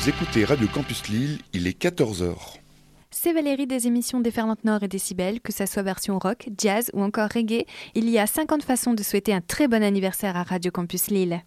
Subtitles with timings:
[0.00, 2.32] Vous écoutez Radio Campus Lille, il est 14h.
[3.10, 7.02] C'est Valérie des émissions Déferlante Nord et Décibel, que ça soit version rock, jazz ou
[7.02, 7.66] encore reggae.
[7.94, 11.42] Il y a 50 façons de souhaiter un très bon anniversaire à Radio Campus Lille.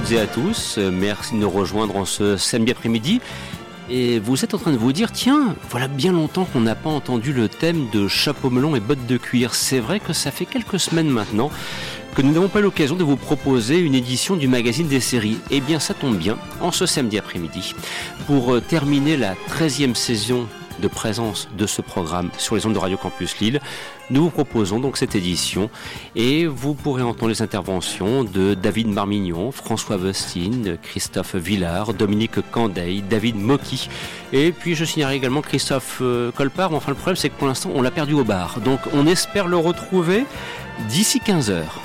[0.00, 3.22] Toutes et à tous, merci de nous rejoindre en ce samedi après-midi.
[3.88, 6.90] Et vous êtes en train de vous dire, tiens, voilà bien longtemps qu'on n'a pas
[6.90, 9.54] entendu le thème de chapeau melon et bottes de cuir.
[9.54, 11.50] C'est vrai que ça fait quelques semaines maintenant
[12.14, 15.38] que nous n'avons pas l'occasion de vous proposer une édition du magazine des séries.
[15.50, 17.74] Eh bien, ça tombe bien, en ce samedi après-midi.
[18.26, 20.46] Pour terminer la 13e saison
[20.80, 23.60] de présence de ce programme sur les ondes de Radio Campus Lille.
[24.10, 25.70] Nous vous proposons donc cette édition
[26.14, 33.02] et vous pourrez entendre les interventions de David Marmignon, François Vestine, Christophe Villard, Dominique Candeil,
[33.02, 33.88] David Mocky
[34.32, 36.72] et puis je signalerai également Christophe euh, Colpart.
[36.72, 38.60] Enfin le problème c'est que pour l'instant on l'a perdu au bar.
[38.60, 40.24] Donc on espère le retrouver
[40.88, 41.80] d'ici 15 heures.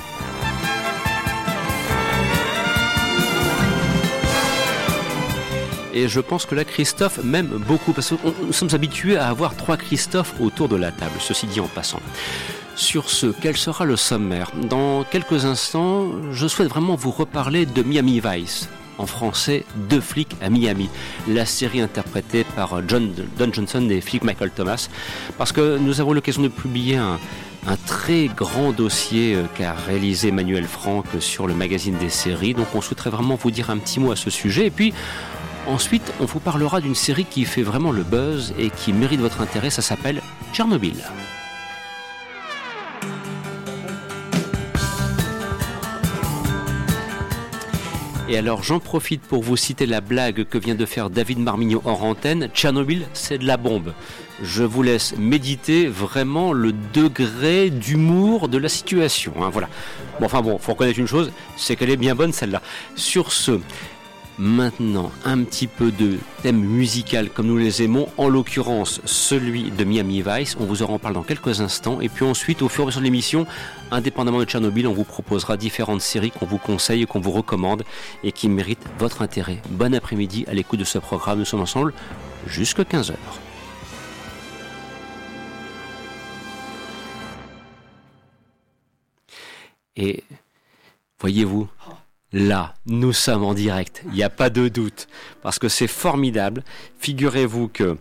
[5.93, 9.55] Et je pense que là, Christophe m'aime beaucoup, parce que nous sommes habitués à avoir
[9.55, 11.99] trois Christophe autour de la table, ceci dit en passant.
[12.75, 17.83] Sur ce, quel sera le sommaire Dans quelques instants, je souhaite vraiment vous reparler de
[17.83, 20.89] Miami Vice, en français Deux flics à Miami,
[21.27, 24.87] la série interprétée par John Don Johnson et flic Michael Thomas,
[25.37, 27.19] parce que nous avons l'occasion de publier un,
[27.67, 32.53] un très grand dossier euh, qu'a réalisé Emmanuel Franck sur le magazine des séries.
[32.53, 34.67] Donc on souhaiterait vraiment vous dire un petit mot à ce sujet.
[34.67, 34.93] Et puis
[35.67, 39.41] Ensuite, on vous parlera d'une série qui fait vraiment le buzz et qui mérite votre
[39.41, 40.21] intérêt, ça s'appelle
[40.53, 40.95] Tchernobyl.
[48.27, 51.81] Et alors j'en profite pour vous citer la blague que vient de faire David Marmignon
[51.83, 52.47] hors antenne.
[52.53, 53.93] Tchernobyl, c'est de la bombe.
[54.41, 59.33] Je vous laisse méditer vraiment le degré d'humour de la situation.
[59.41, 59.67] Hein, voilà.
[60.19, 62.61] Bon, enfin bon, faut reconnaître une chose, c'est qu'elle est bien bonne celle-là.
[62.95, 63.59] Sur ce,
[64.37, 69.83] Maintenant, un petit peu de thème musical comme nous les aimons, en l'occurrence celui de
[69.83, 70.57] Miami Vice.
[70.59, 72.01] On vous en parle dans quelques instants.
[72.01, 73.45] Et puis ensuite, au fur et à mesure de l'émission,
[73.91, 77.83] indépendamment de Tchernobyl, on vous proposera différentes séries qu'on vous conseille qu'on vous recommande
[78.23, 79.61] et qui méritent votre intérêt.
[79.69, 81.39] Bon après-midi à l'écoute de ce programme.
[81.39, 81.93] Nous sommes ensemble
[82.47, 83.13] jusqu'à 15h.
[89.97, 90.23] Et
[91.19, 91.67] voyez-vous,
[92.33, 95.07] Là, nous sommes en direct, il n'y a pas de doute,
[95.41, 96.63] parce que c'est formidable.
[96.99, 97.97] Figurez-vous que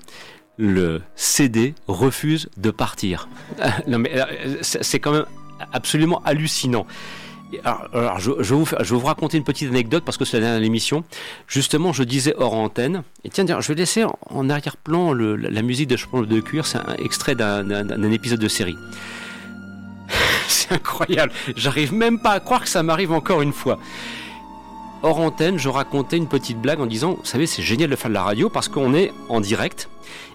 [0.56, 3.28] le CD refuse de partir.
[3.88, 5.26] non mais euh, c'est quand même
[5.72, 6.86] absolument hallucinant.
[7.64, 11.02] Alors, je, vous, vais vous raconter une petite anecdote parce que c'est la dernière l'émission.
[11.48, 13.02] Justement, je disais hors antenne.
[13.24, 16.64] Et tiens, je vais laisser en arrière-plan la musique de Chemin de cuir.
[16.64, 18.76] C'est un extrait d'un épisode de série.
[20.46, 21.32] c'est incroyable.
[21.56, 23.80] J'arrive même pas à croire que ça m'arrive encore une fois
[25.02, 28.10] hors antenne, je racontais une petite blague en disant, vous savez, c'est génial de faire
[28.10, 29.88] de la radio parce qu'on est en direct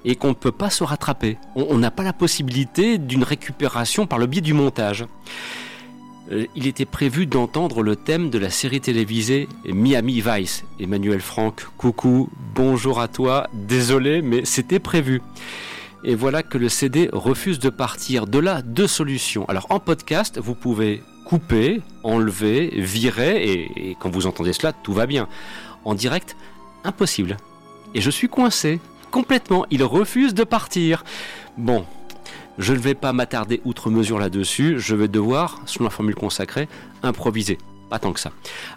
[0.04, 1.38] et qu'on ne peut pas se rattraper.
[1.56, 5.06] On n'a pas la possibilité d'une récupération par le biais du montage.
[6.32, 10.64] Euh, il était prévu d'entendre le thème de la série télévisée Miami Vice.
[10.80, 15.22] Emmanuel Franck, coucou, bonjour à toi, désolé, mais c'était prévu.
[16.04, 18.28] Et voilà que le CD refuse de partir.
[18.28, 19.46] De là, deux solutions.
[19.50, 25.06] Alors en podcast, vous pouvez couper, enlever, virer, et, quand vous entendez cela, tout va
[25.06, 25.28] bien.
[25.84, 26.38] En direct,
[26.84, 27.38] impossible.
[27.94, 28.80] Et je suis coincé,
[29.12, 29.66] complètement.
[29.72, 31.04] Il refuse de partir.
[31.58, 31.86] Bon,
[32.58, 36.70] je ne vais pas m'attarder outre mesure là-dessus, je vais devoir, selon la formule consacrée,
[37.04, 37.58] improviser
[37.90, 38.32] pas tant que ça.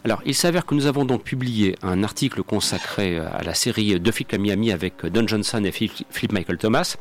[0.05, 4.11] Alors, il s'avère que nous avons donc publié un article consacré à la série De
[4.11, 6.97] flics à Miami avec Don Johnson et Philip Michael Thomas,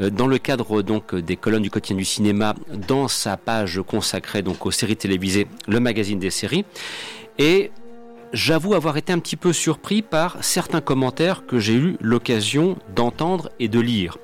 [0.00, 2.54] euh, dans le cadre donc des colonnes du quotidien du cinéma,
[2.88, 6.64] dans sa page consacrée donc aux séries télévisées, le magazine des séries.
[7.38, 7.70] Et
[8.32, 13.50] j'avoue avoir été un petit peu surpris par certains commentaires que j'ai eu l'occasion d'entendre
[13.58, 14.18] et de lire.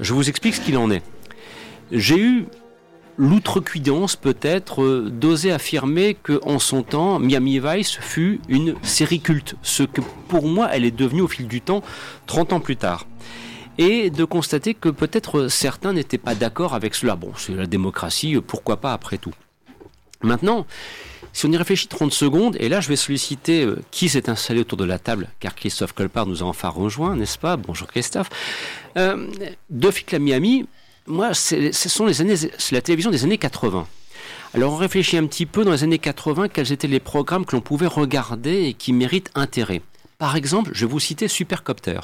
[0.00, 1.02] Je vous explique ce qu'il en est.
[1.92, 2.46] J'ai eu
[3.20, 9.56] l'outrecuidance peut-être euh, d'oser affirmer que en son temps Miami Vice fut une série culte,
[9.62, 11.82] ce que pour moi elle est devenue au fil du temps
[12.26, 13.06] 30 ans plus tard.
[13.76, 17.14] et de constater que peut-être certains n'étaient pas d'accord avec cela.
[17.16, 19.32] Bon, c'est la démocratie, pourquoi pas après tout.
[20.22, 20.66] Maintenant,
[21.32, 24.60] si on y réfléchit 30 secondes, et là je vais solliciter euh, qui s'est installé
[24.60, 27.56] autour de la table, car Christophe Colpart nous a enfin rejoint, n'est-ce pas?
[27.56, 28.30] Bonjour Christophe.
[28.96, 29.28] Euh,
[29.90, 30.66] flics à Miami,
[31.10, 33.86] moi, ce les années, c'est la télévision des années 80.
[34.54, 37.54] Alors on réfléchit un petit peu dans les années 80, quels étaient les programmes que
[37.54, 39.82] l'on pouvait regarder et qui méritent intérêt.
[40.18, 42.00] Par exemple, je vais vous citer Supercopter.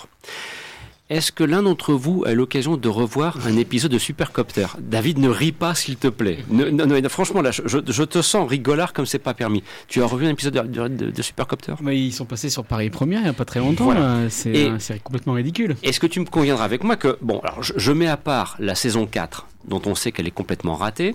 [1.08, 4.66] Est-ce que l'un d'entre vous a eu l'occasion de revoir un épisode de Supercopter?
[4.80, 6.38] David, ne ris pas, s'il te plaît.
[6.50, 9.62] Non, non, franchement, là, je, je, te sens rigolard comme c'est pas permis.
[9.86, 11.74] Tu as revu un épisode de, de, de Supercopter?
[11.80, 13.94] Mais Ils sont passés sur Paris Première il n'y a pas très longtemps.
[14.28, 15.76] C'est complètement ridicule.
[15.84, 18.56] Est-ce que tu me conviendras avec moi que, bon, alors je, je mets à part
[18.58, 21.14] la saison 4, dont on sait qu'elle est complètement ratée,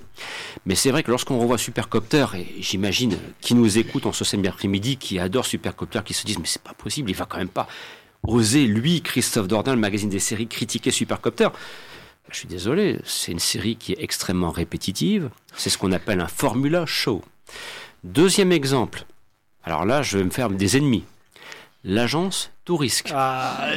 [0.66, 4.48] mais c'est vrai que lorsqu'on revoit Supercopter, et j'imagine qui nous écoute en ce samedi
[4.48, 7.50] après-midi, qui adore Supercopter, qui se disent mais c'est pas possible, il va quand même
[7.50, 7.68] pas
[8.24, 11.50] oser, lui, Christophe Dordain, le magazine des séries, critiquer Supercopter.
[12.30, 15.30] Je suis désolé, c'est une série qui est extrêmement répétitive.
[15.56, 17.22] C'est ce qu'on appelle un formula show.
[18.04, 19.06] Deuxième exemple.
[19.64, 21.04] Alors là, je vais me faire des ennemis.
[21.84, 23.12] L'agence Tourisque.
[23.14, 23.68] Ah.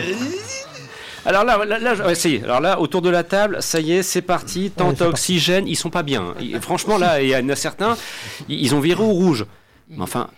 [1.26, 1.94] Alors là, là, là
[2.44, 4.70] Alors là, autour de la table, ça y est, c'est parti.
[4.70, 6.34] Tant ouais, oxygène, ils sont pas bien.
[6.60, 7.96] franchement, là, il y en a certains,
[8.48, 9.46] ils ont viré au rouge.
[9.88, 10.28] Mais enfin,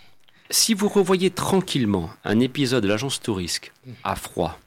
[0.50, 3.72] si vous revoyez tranquillement un épisode de l'agence Tourisque
[4.04, 4.58] à froid,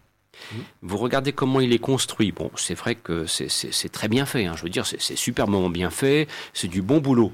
[0.81, 2.31] vous regardez comment il est construit.
[2.31, 4.45] Bon, c'est vrai que c'est très bien fait.
[4.45, 4.53] Hein.
[4.55, 6.27] Je veux dire, c'est superbement bien fait.
[6.53, 7.31] C'est du bon boulot.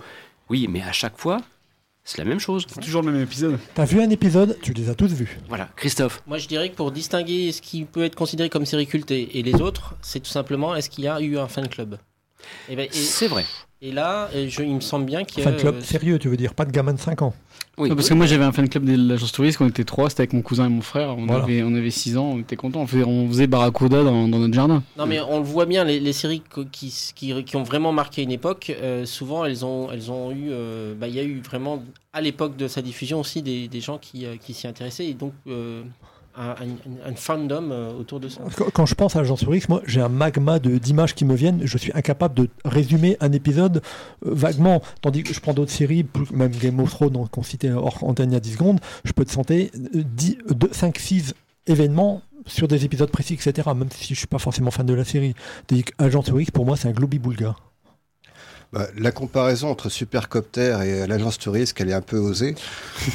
[0.49, 1.41] Oui, mais à chaque fois,
[2.03, 2.65] c'est la même chose.
[2.67, 3.57] C'est toujours le même épisode.
[3.73, 5.39] T'as vu un épisode, tu les as tous vus.
[5.47, 6.21] Voilà, Christophe.
[6.27, 9.55] Moi, je dirais que pour distinguer ce qui peut être considéré comme série et les
[9.55, 11.97] autres, c'est tout simplement est-ce qu'il y a eu un fan club?
[12.69, 13.45] Et ben, C'est vrai.
[13.81, 15.49] Et là, je, il me semble bien qu'il y a.
[15.49, 17.33] Fan club sérieux, tu veux dire, pas de gamin de 5 ans.
[17.77, 20.21] Oui, parce que moi j'avais un fan club de l'agence touriste, on était trois, c'était
[20.21, 22.81] avec mon cousin et mon frère, on, avait, on avait 6 ans, on était contents,
[22.81, 24.81] on faisait, on faisait Barracuda dans, dans, notre jardin.
[24.97, 26.41] Non mais on le voit bien, les, les séries
[26.71, 30.47] qui, qui, qui, ont vraiment marqué une époque, euh, souvent elles ont, elles ont eu,
[30.51, 31.83] euh, bah, il y a eu vraiment
[32.13, 35.07] à l'époque de sa diffusion aussi des, des gens qui, euh, qui s'y intéressaient.
[35.07, 35.83] Et donc euh,
[36.37, 38.41] un, un, un, fandom autour de ça.
[38.73, 41.61] Quand je pense à l'agence touriste, moi j'ai un magma d'images qui me viennent.
[41.63, 43.81] Je suis incapable de résumer un épisode
[44.25, 44.81] euh, vaguement.
[45.01, 48.33] Tandis que je prends d'autres séries, même Game of Thrones qu'on citait hors antenne il
[48.33, 51.33] y a 10 secondes, je peux te sentir 5-6
[51.67, 53.69] événements sur des épisodes précis, etc.
[53.75, 55.35] Même si je suis pas forcément fan de la série.
[55.67, 57.55] Tandis qu'Agence Touriste, pour moi, c'est un globi-boulga.
[58.73, 62.55] Bah, la comparaison entre Supercopter et l'agence touriste, elle est un peu osée.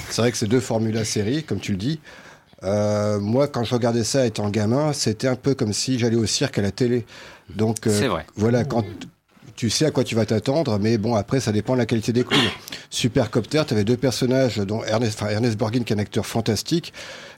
[0.08, 2.00] c'est vrai que c'est deux formulas séries, comme tu le dis.
[2.62, 6.26] Euh, moi, quand je regardais ça étant gamin, c'était un peu comme si j'allais au
[6.26, 7.06] cirque à la télé.
[7.54, 8.26] Donc, euh, vrai.
[8.36, 8.84] voilà, quand
[9.56, 12.14] tu sais à quoi tu vas t'attendre, mais bon, après, ça dépend de la qualité
[12.14, 12.40] des coups.
[12.88, 16.94] Supercopter, tu avais deux personnages, dont Ernest, enfin, Ernest Borgin, qui est un acteur fantastique,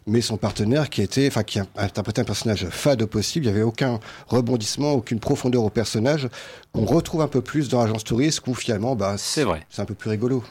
[0.06, 3.46] mais son partenaire qui était, enfin, qui interprétait un personnage fade au possible.
[3.46, 3.98] Il n'y avait aucun
[4.28, 6.28] rebondissement, aucune profondeur au personnage
[6.72, 9.66] qu'on retrouve un peu plus dans Agence Touriste, où finalement, bah, c'est vrai.
[9.68, 10.44] C'est un peu plus rigolo.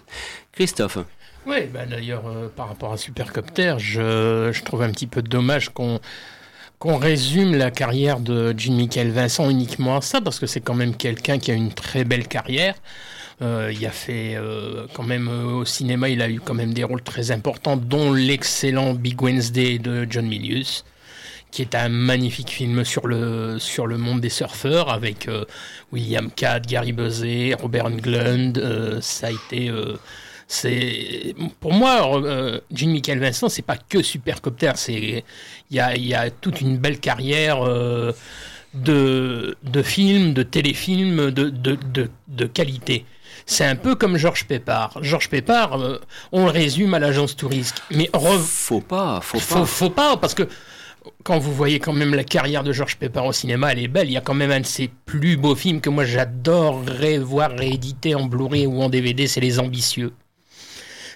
[0.52, 0.98] Christophe.
[1.48, 6.00] Oui, bah d'ailleurs, euh, par rapport à Supercopter, je, trouve un petit peu dommage qu'on
[6.78, 10.96] qu'on résume la carrière de Jean-Michel Vincent uniquement à ça, parce que c'est quand même
[10.96, 12.74] quelqu'un qui a une très belle carrière.
[13.44, 16.84] Euh, il a fait euh, quand même au cinéma, il a eu quand même des
[16.84, 20.84] rôles très importants, dont l'excellent Big Wednesday de John Milius,
[21.52, 25.30] qui est un magnifique film sur le sur le monde des surfeurs avec
[25.92, 29.00] William Catt, Gary Buzet, Robert Englund.
[29.02, 29.72] Ça a été
[30.52, 35.24] c'est pour moi euh, Jean Michael Vincent c'est pas que Supercopter c'est
[35.70, 38.12] il y a, y a toute une belle carrière euh,
[38.74, 43.06] de, de films de téléfilms de, de, de, de qualité
[43.46, 45.00] c'est un peu comme Georges Pépard.
[45.02, 46.00] Georges Pépard, euh,
[46.32, 47.82] on le résume à l'agence touriste.
[47.90, 49.44] Mais faut pas, faut pas.
[49.44, 50.48] Faut, faut pas, parce que
[51.24, 54.08] quand vous voyez quand même la carrière de Georges Pépard au cinéma, elle est belle.
[54.08, 57.52] Il y a quand même un de ses plus beaux films que moi j'adorerais voir
[57.52, 60.14] réédité en Blu-ray ou en DVD, c'est Les Ambitieux.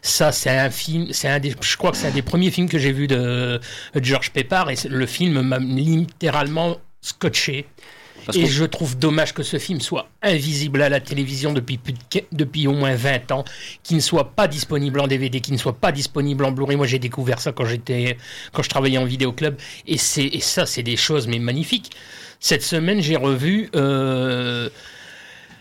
[0.06, 2.70] Ça, c'est un film, c'est un des, je crois que c'est un des premiers films
[2.70, 3.60] que j'ai vu de
[3.96, 7.66] George Pepper et le film m'a littéralement scotché.
[8.24, 11.94] Parce et je trouve dommage que ce film soit invisible à la télévision depuis, plus
[11.94, 12.00] de,
[12.32, 13.46] depuis au moins 20 ans,
[13.82, 16.78] qu'il ne soit pas disponible en DVD, qu'il ne soit pas disponible en Blu-ray.
[16.78, 18.18] Moi, j'ai découvert ça quand j'étais,
[18.54, 19.58] quand je travaillais en vidéo club.
[19.88, 21.92] Et c'est, et ça, c'est des choses, mais magnifiques.
[22.40, 24.70] Cette semaine, j'ai revu, euh,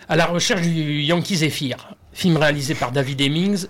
[0.06, 3.68] à la recherche du Yankee Zephyr, film réalisé par David Hemmings,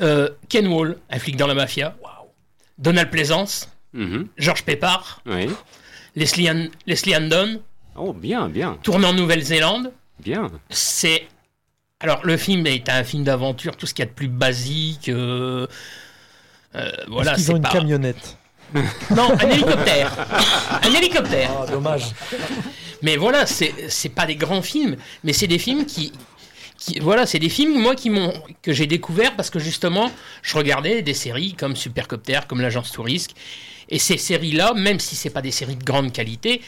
[0.00, 1.96] euh, Ken Wall, un flic dans la mafia.
[2.02, 2.30] Wow.
[2.78, 3.68] Donald Pleasance.
[3.92, 4.26] Mm -hmm.
[4.36, 5.22] Georges Pépard.
[5.26, 5.48] Oui.
[6.14, 7.60] Leslie, An Leslie Andon.
[7.96, 8.78] Oh, bien, bien.
[8.82, 9.92] Tourné en Nouvelle-Zélande.
[10.20, 10.50] Bien.
[10.70, 11.26] C'est.
[12.00, 15.08] Alors, le film est un film d'aventure, tout ce qu'il y a de plus basique.
[15.08, 15.66] Euh...
[16.76, 17.70] Euh, voilà, Ils ont une pas...
[17.70, 18.36] camionnette.
[19.16, 20.12] Non, un hélicoptère.
[20.82, 21.50] Un hélicoptère.
[21.62, 22.04] Ah, dommage.
[23.00, 26.12] Mais voilà, c'est c'est pas des grands films, mais c'est des films qui,
[26.78, 28.32] qui voilà, c'est des films moi qui m'ont
[28.62, 30.10] que j'ai découvert parce que justement,
[30.42, 33.32] je regardais des séries comme Supercopter, comme l'agence Tourisque,
[33.90, 36.62] et ces séries-là, même si c'est pas des séries de grande qualité,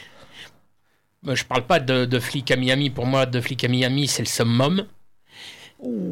[1.22, 2.88] moi, je parle pas de, de Flic à Miami.
[2.88, 4.86] Pour moi, de Flic à Miami, c'est le summum.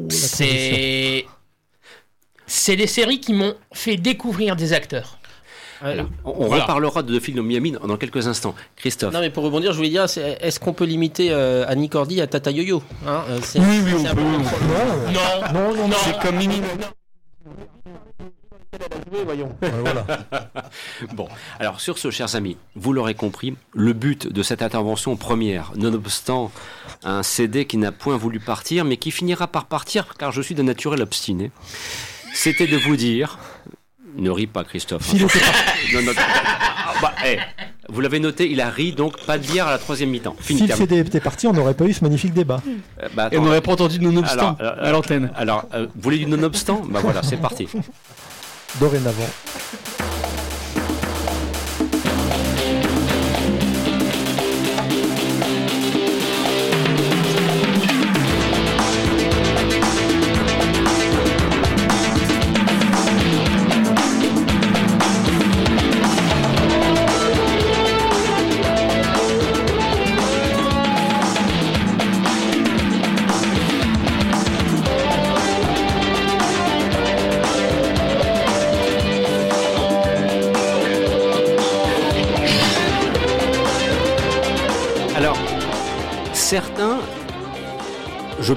[0.09, 1.25] C'est
[2.45, 5.18] c'est des séries qui m'ont fait découvrir des acteurs.
[5.81, 6.63] On, on Voilà.
[6.63, 8.53] reparlera de Film Miami dans dans quelques instants.
[8.75, 9.13] Christophe.
[9.13, 12.27] Non mais pour rebondir, je voulais dire, est-ce qu'on peut limiter euh, Annie Cordy à
[12.27, 14.15] Tata Yo-Yo hein, euh, Oui, oui, on peut.
[14.15, 15.95] peu- Non, Non, non, non.
[16.03, 16.61] C'est comme Mimi.
[19.25, 19.55] voyons.
[19.61, 20.05] Voilà.
[21.13, 21.27] Bon,
[21.59, 26.51] alors sur ce, chers amis, vous l'aurez compris, le but de cette intervention première, nonobstant
[27.03, 30.55] un CD qui n'a point voulu partir, mais qui finira par partir car je suis
[30.55, 31.51] de naturel obstiné,
[32.33, 33.39] c'était de vous dire.
[34.17, 35.07] Ne ris pas, Christophe.
[35.07, 35.19] Parti,
[35.93, 37.37] Non, non, ah, bah, eh,
[37.89, 40.35] vous l'avez noté, il a ri, donc pas de bière à la troisième mi-temps.
[40.39, 40.59] Fini.
[40.59, 40.89] si le terminé.
[40.89, 42.61] CD était parti, on n'aurait pas eu ce magnifique débat.
[43.01, 45.31] Euh, bah, Et on n'aurait pas entendu de non-obstant à l'antenne.
[45.35, 46.81] alors, euh, vous voulez du nonobstant?
[46.89, 47.67] Bah voilà, c'est parti.
[48.79, 49.29] Dorénavant.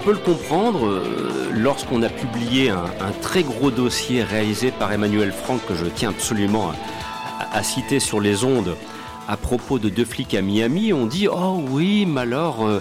[0.03, 5.31] Je peux le comprendre, euh, lorsqu'on a publié un, très gros dossier réalisé par Emmanuel
[5.31, 6.73] Franck, que je tiens absolument
[7.53, 8.77] à, citer sur les ondes,
[9.29, 12.67] à propos de deux flics à Miami, on dit Oh oui, mais alors.
[12.67, 12.81] euh,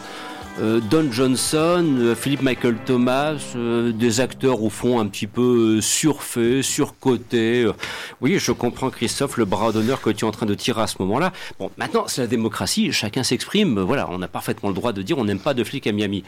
[0.59, 5.81] Don Johnson, euh, Philippe Michael Thomas, euh, des acteurs au fond un petit peu euh,
[5.81, 7.63] surfaits, surcotés.
[7.63, 7.73] euh.
[8.19, 10.87] Oui, je comprends Christophe, le bras d'honneur que tu es en train de tirer à
[10.87, 11.31] ce moment-là.
[11.57, 15.01] Bon, maintenant, c'est la démocratie, chacun s'exprime, euh, voilà, on a parfaitement le droit de
[15.01, 16.23] dire on n'aime pas de flics à Miami.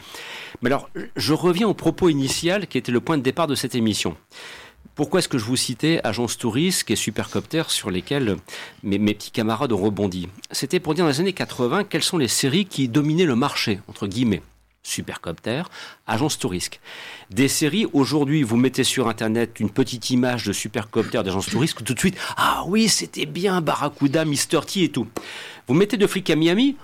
[0.62, 3.74] Mais alors, je reviens au propos initial qui était le point de départ de cette
[3.74, 4.16] émission.
[4.94, 8.36] Pourquoi est-ce que je vous citais Agence Touriste et Supercopter sur lesquels
[8.84, 10.28] mes, petits camarades ont rebondi?
[10.52, 13.80] C'était pour dire dans les années 80 quelles sont les séries qui dominaient le marché,
[13.88, 14.42] entre guillemets?
[14.84, 15.62] Supercopter,
[16.06, 16.78] Agence Touriste.
[17.30, 21.94] Des séries, aujourd'hui, vous mettez sur Internet une petite image de Supercopter d'Agence Touriste, tout
[21.94, 24.60] de suite, ah oui, c'était bien Barracuda, Mr.
[24.64, 25.08] T et tout.
[25.66, 26.76] Vous mettez de flics à Miami,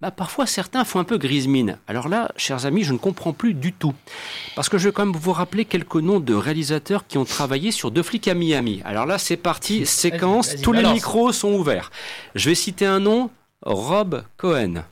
[0.00, 1.78] bah, parfois certains font un peu grise mine.
[1.86, 3.94] Alors là, chers amis, je ne comprends plus du tout.
[4.54, 7.70] Parce que je vais quand même vous rappeler quelques noms de réalisateurs qui ont travaillé
[7.70, 8.82] sur Deux flics à Miami.
[8.84, 11.90] Alors là, c'est parti, séquence, tous les micros sont ouverts.
[12.34, 13.30] Je vais citer un nom,
[13.62, 14.84] Rob Cohen.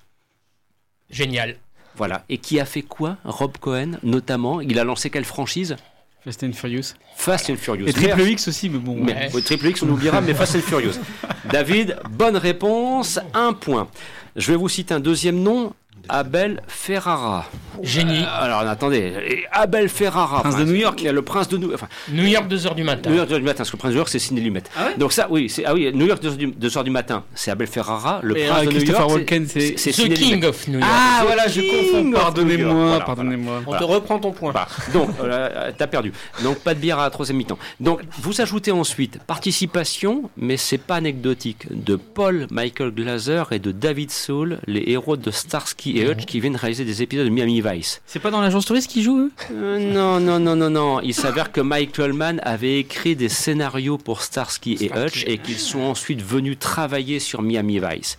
[1.11, 1.56] génial.
[1.96, 2.25] Voilà.
[2.28, 4.61] Et qui a fait quoi, Rob Cohen, notamment?
[4.61, 5.76] Il a lancé quelle franchise?
[6.25, 6.95] Fast and Furious.
[7.16, 7.87] Fast and Furious.
[7.88, 8.97] Et Triple X aussi, mais bon.
[8.97, 9.31] Mais, Ouais.
[9.35, 10.95] oui, Triple X, on oubliera, mais Fast and Furious.
[11.52, 13.88] David, bonne réponse, un point.
[14.37, 15.75] Je vais vous citer un deuxième nom,
[16.11, 17.47] Abel Ferrara.
[17.83, 18.21] Génie.
[18.23, 21.01] Euh, alors attendez, Abel Ferrara, Prince de New York.
[21.03, 21.81] le prince de New York.
[21.83, 23.09] Enfin, New York 2h du matin.
[23.11, 24.63] New York 2h du matin, parce que le prince de New York c'est Sidney Lumet.
[24.77, 27.25] Ah ouais Donc ça, oui, c'est ah oui, New York 2h du, 2h du matin,
[27.35, 29.13] c'est Abel Ferrara, le Et, prince euh, de New Christopher York.
[29.13, 30.47] Walken, c'est- c'est The Sidney King Lumet.
[30.47, 30.91] of New York.
[30.95, 32.13] Ah voilà, je confonds.
[32.13, 33.63] Pardonnez-moi, Voilà, pardonnez-moi.
[33.67, 34.53] On te reprend ton point.
[34.53, 34.69] Voilà.
[34.93, 36.13] Donc, euh, t'as perdu.
[36.43, 37.59] Donc, pas de bière à la troisième mi-temps.
[37.81, 43.73] Donc, vous ajoutez ensuite participation, mais c'est pas anecdotique, de Paul Michael Glaser et de
[43.73, 47.61] David Soul, les héros de Starsky et Hutch qui viennent réaliser des épisodes de Miami
[47.61, 48.03] Vice.
[48.07, 49.33] C'est pas dans l'agence touriste qui joue eux?
[49.53, 51.00] Euh, non, non, non, non, non.
[51.00, 55.59] Il s'avère que Michael Mann avait écrit des scénarios pour Starsky et Hutch et qu'ils
[55.59, 58.19] sont ensuite venus travailler sur Miami Vice.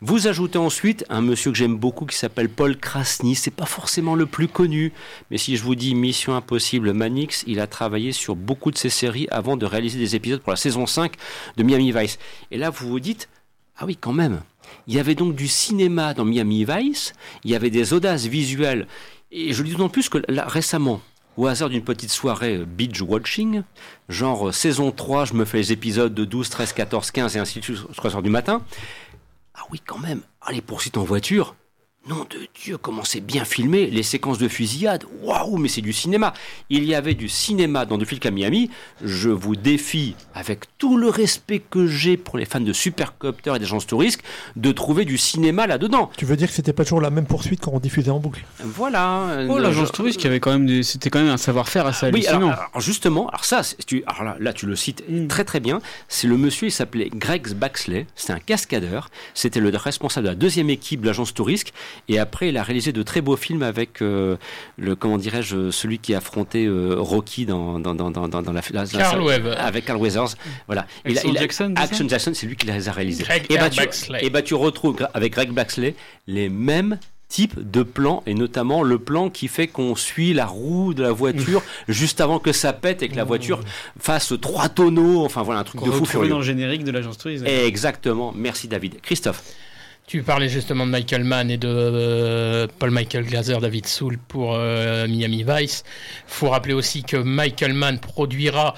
[0.00, 3.34] Vous ajoutez ensuite un monsieur que j'aime beaucoup qui s'appelle Paul Krasny.
[3.34, 4.92] C'est pas forcément le plus connu,
[5.32, 8.90] mais si je vous dis Mission Impossible Manix, il a travaillé sur beaucoup de ces
[8.90, 11.14] séries avant de réaliser des épisodes pour la saison 5
[11.56, 12.18] de Miami Vice.
[12.52, 13.28] Et là, vous vous dites,
[13.76, 14.40] ah oui, quand même.
[14.88, 17.12] Il y avait donc du cinéma dans Miami Vice,
[17.44, 18.86] il y avait des audaces visuelles.
[19.30, 20.18] Et je le dis d'autant plus que
[20.48, 21.02] récemment,
[21.36, 23.64] au hasard d'une petite soirée binge watching,
[24.08, 27.38] genre euh, saison 3, je me fais les épisodes de 12, 13, 14, 15 et
[27.38, 28.62] ainsi de suite, 3 heures du matin.
[29.52, 30.22] Ah oui, quand même.
[30.40, 31.54] Ah, les poursuites en voiture.
[32.08, 35.92] Nom de Dieu, comment c'est bien filmé, les séquences de fusillade, waouh, mais c'est du
[35.92, 36.32] cinéma.
[36.70, 38.70] Il y avait du cinéma dans The Flic à Miami.
[39.04, 43.58] Je vous défie, avec tout le respect que j'ai pour les fans de Supercopter et
[43.58, 44.22] d'Agence Touriste,
[44.56, 46.10] de trouver du cinéma là-dedans.
[46.16, 48.42] Tu veux dire que c'était pas toujours la même poursuite quand on diffusait en boucle?
[48.60, 49.46] Voilà.
[49.48, 52.06] Oh, Euh, l'agence touriste qui avait quand même des- c'était quand même un savoir-faire assez
[52.06, 52.48] Oui, hallucinant.
[52.52, 55.60] alors, alors, justement, alors ça, c'est- tu, alors là, là, tu le cites très très
[55.60, 55.80] bien.
[56.08, 58.06] C'est le monsieur, il s'appelait Greg Baxley.
[58.16, 59.10] C'était un cascadeur.
[59.34, 61.72] C'était le responsable de la deuxième équipe de l'agence Tourisque.
[62.08, 64.36] Et après, il a réalisé de très beaux films avec euh,
[64.76, 68.62] le, comment dirais-je, celui qui a affronté euh, Rocky dans, dans, dans, dans, dans la,
[68.62, 69.52] Carl la-.
[69.60, 70.34] Avec Carl Weathers.
[70.66, 70.86] Voilà.
[71.04, 73.24] Action Jackson, Action Jackson, c'est lui qui les a réalisés.
[73.24, 74.24] Greg et, bah, tu, Baxley.
[74.24, 75.94] et bah, tu retrouves avec Greg Baxley
[76.26, 80.94] les mêmes types de plans et notamment le plan qui fait qu'on suit la roue
[80.94, 83.60] de la voiture juste avant que ça pète et que la voiture
[83.98, 87.18] fasse trois tonneaux enfin voilà un truc de fou furieux dans le générique de l'agence
[87.18, 87.44] touriste.
[87.46, 89.42] exactement merci David Christophe
[90.08, 94.54] Tu parlais justement de Michael Mann et de euh, Paul Michael Glaser, David Soul pour
[94.54, 95.84] euh, Miami Vice.
[96.26, 98.74] faut rappeler aussi que Michael Mann produira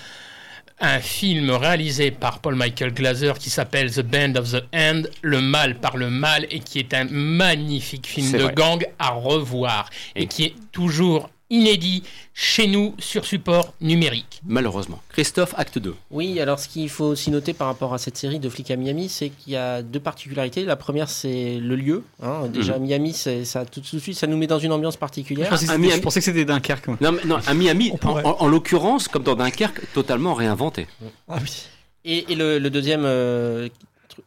[0.80, 5.40] un film réalisé par Paul Michael Glaser qui s'appelle The Band of the End, Le
[5.40, 8.54] mal par le mal, et qui est un magnifique film de vrai.
[8.54, 12.02] gang à revoir et Et- qui est toujours inédit
[12.32, 14.40] chez nous sur support numérique.
[14.46, 18.16] malheureusement Christophe acte 2 Oui, alors ce qu'il faut aussi noter par rapport à cette
[18.16, 20.64] série de flics à Miami, c'est qu'il y a deux particularités.
[20.64, 22.04] La première, c'est le lieu.
[22.22, 22.46] hein.
[22.52, 25.48] Déjà, Miami, c'est- ça, tout de suite, ça nous met dans une ambiance Je particulière.
[25.50, 25.96] pensais que c'était- Miami.
[25.96, 26.86] je pensais que c'était Dunkerque.
[26.88, 26.96] moi.
[27.00, 28.24] non, mais- non à Miami On en, pourrait.
[28.24, 30.86] en- en l'occurrence comme dans Dunkerque totalement réinventé
[31.28, 31.50] Ah oui.
[32.04, 33.68] Et, et le, le deuxième, euh,
[34.08, 34.22] tr-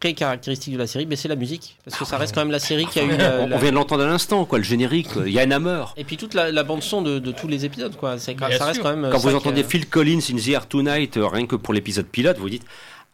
[0.00, 1.76] très, caractéristique de la série, ben, c'est la musique.
[1.84, 3.16] Parce que ça reste quand même la série qui a eu.
[3.16, 6.04] la- on, la- on vient de l'entendre à l'instant quoi le générique Yann Hammer Et
[6.04, 8.18] puis toute la, la bande-son de, de tous les épisodes, quoi.
[8.18, 9.10] Ça reste quand même.
[9.10, 11.72] quand ça vous entendez euh, Phil Collins in the Air Tonight euh, rien que pour
[11.74, 12.64] l'épisode pilote vous dites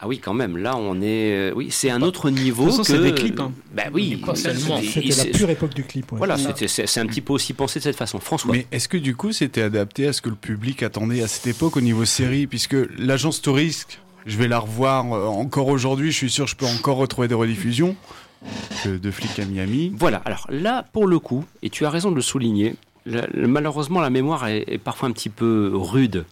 [0.05, 0.57] ah oui, quand même.
[0.57, 1.31] Là, on est.
[1.33, 2.65] euh, Oui, c'est un autre niveau.
[2.65, 2.99] De toute façon, que...
[2.99, 3.53] c'est des clips, hein.
[3.73, 4.21] Bah oui.
[4.35, 4.51] C'était
[5.15, 6.11] la pure époque du clip.
[6.11, 6.19] ouais.
[6.19, 8.19] Voilà, c'est un petit peu aussi pensé de cette façon.
[8.19, 8.51] François.
[8.51, 11.47] Mais est-ce que du coup c'était adapté à ce que le public attendait à cette
[11.47, 12.49] époque au niveau série?
[12.49, 16.57] Puisque l'agence Touriste, je vais la revoir euh, encore aujourd'hui, je suis sûr que je
[16.57, 17.97] peux encore retrouver des rediffusions
[18.85, 19.93] de Flic à Miami.
[19.97, 22.75] Voilà, alors là, pour le coup, et tu as raison de le souligner,
[23.35, 26.25] malheureusement, la mémoire est, parfois un petit peu rude.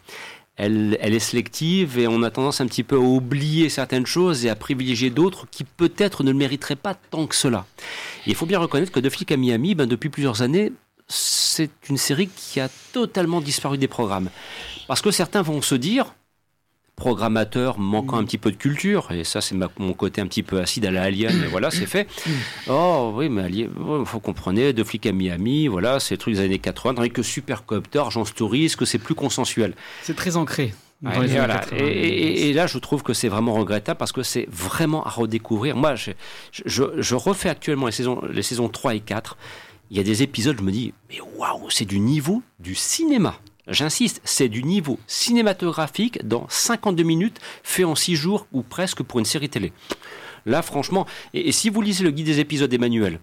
[0.57, 4.51] Elle, est sélective et on a tendance un petit peu à oublier certaines choses et
[4.51, 7.65] à privilégier d'autres qui peut-être ne le mériteraient pas tant que cela.
[8.27, 10.73] Il faut bien reconnaître que De à Miami, ben, depuis plusieurs années,
[11.09, 14.29] c'est une série qui a totalement disparu des programmes.
[14.87, 16.15] Parce que certains vont se dire,
[16.97, 20.43] programmateur manquant un petit peu de culture, et ça c'est ma- mon côté un petit
[20.43, 22.07] peu acide à la Alien, mais voilà, c'est fait.
[22.69, 26.35] Oh oui, mais Alien, il faut comprendre, de flics à Miami, voilà, c'est le truc
[26.35, 29.75] des années 80, tandis que Supercopter, Agence Touriste, que c'est plus consensuel.
[30.03, 30.75] C'est très ancré.
[31.03, 31.55] Ouais, et, années voilà.
[31.61, 31.79] 80.
[31.79, 35.09] Et- et- et là, je trouve que c'est vraiment regrettable parce que c'est vraiment à
[35.09, 35.75] redécouvrir.
[35.75, 36.11] Moi, je,
[36.67, 39.39] je, je refais actuellement les saisons, les saisons 3 et 4.
[39.91, 43.35] Il y a des épisodes, je me dis, mais waouh, c'est du niveau du cinéma.
[43.71, 49.21] J'insiste, c'est du niveau cinématographique dans 52 minutes, fait en 6 jours ou presque pour
[49.21, 49.73] une série télé.
[50.45, 53.21] Là, franchement, et, si vous lisez le guide des épisodes Emmanuel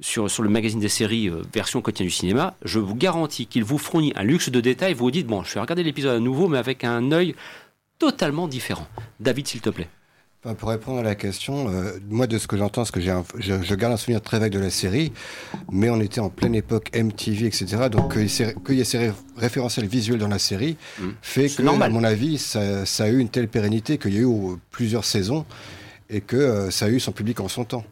[0.00, 3.64] sur, sur le magazine des séries euh, version quotidienne du cinéma, je vous garantis qu'il
[3.64, 4.94] vous fournit un luxe de détails.
[4.94, 7.34] Vous vous dites, bon, je vais regarder l'épisode à nouveau, mais avec un œil
[7.98, 8.88] totalement différent.
[9.20, 9.88] David, s'il te plaît.
[10.42, 13.14] Enfin, pour répondre à la question, euh, moi de ce que j'entends, ce que j'ai,
[13.38, 15.12] je, je garde un souvenir très vague de la série,
[15.70, 17.66] mais on était en pleine époque MTV, etc.
[17.90, 20.78] Donc qu'il y ait ces- qu'il y ait ces ré- référentiels visuels dans la série
[20.98, 21.08] Mm.
[21.20, 21.90] fait que, normal.
[21.90, 24.56] à mon avis, ça, ça a eu une telle pérennité qu'il y a eu euh,
[24.70, 25.44] plusieurs saisons
[26.08, 27.84] et que euh, ça a eu son public en son temps.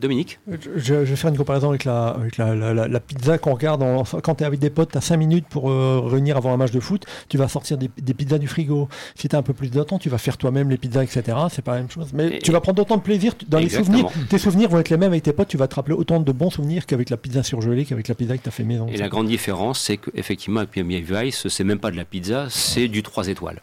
[0.00, 3.38] Dominique Je, je vais faire une comparaison avec la, avec la, la- la- la pizza
[3.38, 6.00] qu'on regarde en- quand tu es avec des potes, tu as 5 minutes pour euh,
[6.04, 8.88] réunir avant un match de foot, tu vas sortir des, des pizzas du frigo.
[9.14, 11.36] Si tu as un peu plus de temps, tu vas faire toi-même les pizzas, etc.
[11.50, 12.10] C'est pas la même chose.
[12.12, 14.08] Mais Et- tu vas prendre autant de plaisir dans les souvenirs.
[14.28, 16.32] Tes souvenirs vont être les mêmes avec tes potes, tu vas te rappeler autant de
[16.32, 18.86] bons souvenirs qu'avec la pizza surgelée, qu'avec la pizza que tu as fait maison.
[18.88, 22.46] Et la grande différence, c'est qu'effectivement, avec Miami Vice, c'est même pas de la pizza,
[22.50, 23.60] c'est du 3 étoiles.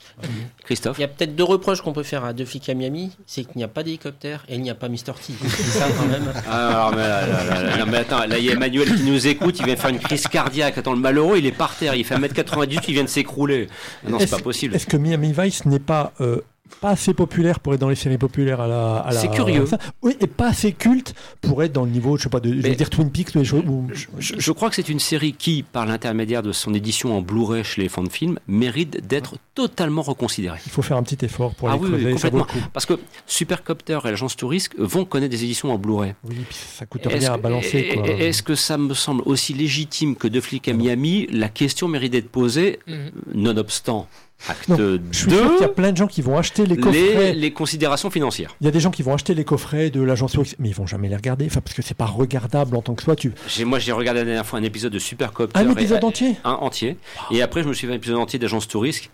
[0.66, 3.12] Christophe Il y a peut-être deux reproches qu'on peut faire à deux flics à Miami,
[3.26, 5.14] c'est qu'il n'y a pas d'hélicoptère et il n'y a pas Mr.
[5.26, 5.34] T.
[5.48, 6.23] C'est ça quand même.
[6.50, 9.04] Ah, alors, mais là, là, là, non, mais attends, là, il y a Emmanuel qui
[9.04, 10.78] nous écoute, il vient de faire une crise cardiaque.
[10.78, 13.68] Attends, le malheureux, il est par terre, il fait 1m98, il vient de s'écrouler.
[14.08, 14.76] Non, c'est pas possible.
[14.76, 16.42] Est-ce que Miami Vice n'est pas euh,
[16.82, 18.98] pas assez populaire pour être dans les séries populaires à la.
[18.98, 19.66] à la- C'est curieux.
[20.02, 22.56] Oui, et pas assez culte pour être dans le niveau, je sais pas, de, je
[22.62, 23.64] Mais- veux dire Twin Peaks ou des choses.
[23.68, 23.88] ou-
[24.20, 27.64] Je, je crois que c'est une série qui, par l'intermédiaire de son édition en Blu-ray
[27.64, 30.60] chez les fans de films, mérite d'être totalement reconsidérée.
[30.66, 32.48] Il faut faire un petit effort pour Ah les oui, oui, creuser, complètement.
[32.74, 36.14] Parce que Supercopter et l'agence Touriste vont connaître des éditions en Blu-ray.
[36.24, 37.90] Oui, puis ça coûte rien à balancer.
[37.94, 38.08] quoi.
[38.08, 42.12] Est-ce que ça me semble aussi légitime que De Flic à Miami La question mérite
[42.12, 43.12] d'être posée, Mhm.
[43.36, 44.08] nonobstant
[44.50, 46.66] Acte Non, 2, Je suis sûr qu'il y a plein de gens qui vont acheter
[46.66, 47.34] les coffrets.
[47.34, 48.56] les considérations financières.
[48.62, 50.88] Il y a des gens qui vont acheter les coffrets de l'agence mais ils vont
[50.88, 51.46] jamais les regarder.
[51.46, 53.16] Enfin, parce que c'est pas regardable en tant que soi.
[53.16, 53.32] Tu...
[53.66, 55.60] Moi, j'ai regardé la dernière fois un épisode de Supercopter.
[55.60, 56.98] Un et- épisode entier un entier.
[57.32, 59.10] Et après, je me suis fait un épisode entier d'Agence Touriste.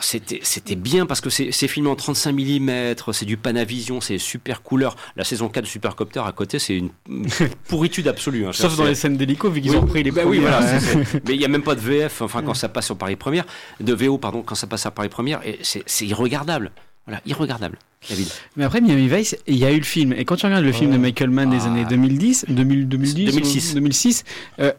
[0.00, 4.18] C'était c'était bien parce que c'est c'est filmé en 35 mm, c'est du Panavision, c'est
[4.18, 4.96] super couleur.
[5.16, 6.90] La saison 4 de Supercopter à côté, c'est une
[7.68, 8.46] pourritude absolue.
[8.46, 8.50] hein.
[8.52, 10.50] Sauf dans les scènes d'hélico, vu qu'ils Oui, ont pris les bah oui, premiers.
[10.50, 10.80] voilà.
[10.80, 12.96] c'est- c'est- Mais il n'y a même pas de VF, enfin quand ça passe sur
[12.98, 13.44] Paris Première,
[13.80, 16.72] de VO pardon, quand ça passe sur Paris Première, et c'est c'est irregardable.
[17.06, 17.78] Voilà, irregardable.
[18.08, 18.28] David.
[18.56, 20.12] Mais après Miami Vice, il y a eu le film.
[20.12, 21.66] Et quand tu regardes le film de Michael Mann des Ah.
[21.66, 23.70] années 2010, 2000, 2010 2006.
[23.70, 24.24] ou 2006
[24.60, 24.72] euh,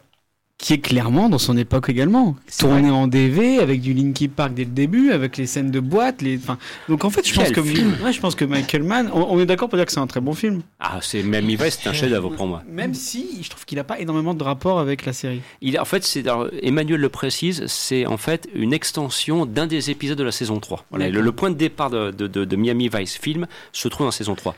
[0.60, 2.36] qui est clairement dans son époque également.
[2.58, 6.20] Tourné en DV, avec du Linkin Park dès le début, avec les scènes de boîte.
[6.20, 6.36] Les...
[6.36, 9.40] enfin, donc en fait, je pense, que, ouais, je pense que Michael Mann, on, on
[9.40, 10.60] est d'accord pour dire que c'est un très bon film.
[10.78, 12.62] Ah, c'est Miami Vice, c'est un chef-d'œuvre pour moi.
[12.70, 15.40] Même si je trouve qu'il n'a pas énormément de rapport avec la série.
[15.62, 16.24] Il, en fait, c'est
[16.62, 20.84] Emmanuel le précise, c'est en fait une extension d'un des épisodes de la saison 3.
[20.90, 24.10] Voilà, le, point de départ de, de- de- de Miami Vice film se trouve dans
[24.10, 24.54] saison 3.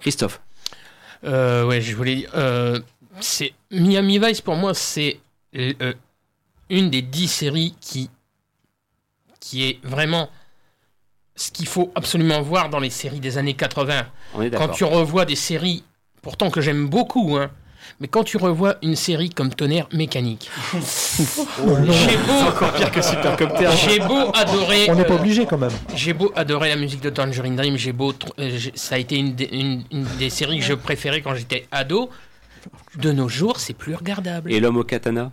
[0.00, 0.40] Christophe.
[1.24, 2.30] Euh, ouais, je voulais dire.
[2.34, 2.80] euh,
[3.20, 5.18] c'est Miami Vice pour moi, c'est
[5.56, 5.92] euh,
[6.70, 8.10] une des dix séries qui
[9.40, 10.30] qui est vraiment
[11.34, 14.06] ce qu'il faut absolument voir dans les séries des années 80.
[14.34, 15.82] On est Quand tu revois des séries,
[16.20, 17.50] pourtant que j'aime beaucoup, hein,
[17.98, 23.68] mais quand tu revois une série comme Tonnerre Mécanique, j'ai beau, Encore pire que Supercopter.
[23.84, 25.72] j'ai beau adorer, On n'est pas euh, obligé quand même.
[25.94, 28.98] j'ai beau adorer la musique de Tangerine Dream, j'ai beau, tr- euh, j'ai- ça a
[28.98, 32.10] été une des, une- une des séries que je préférais quand j'étais ado.
[32.96, 34.52] De nos jours, c'est plus regardable.
[34.52, 35.32] Et l'homme au katana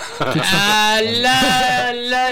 [0.53, 2.27] Ah là, là,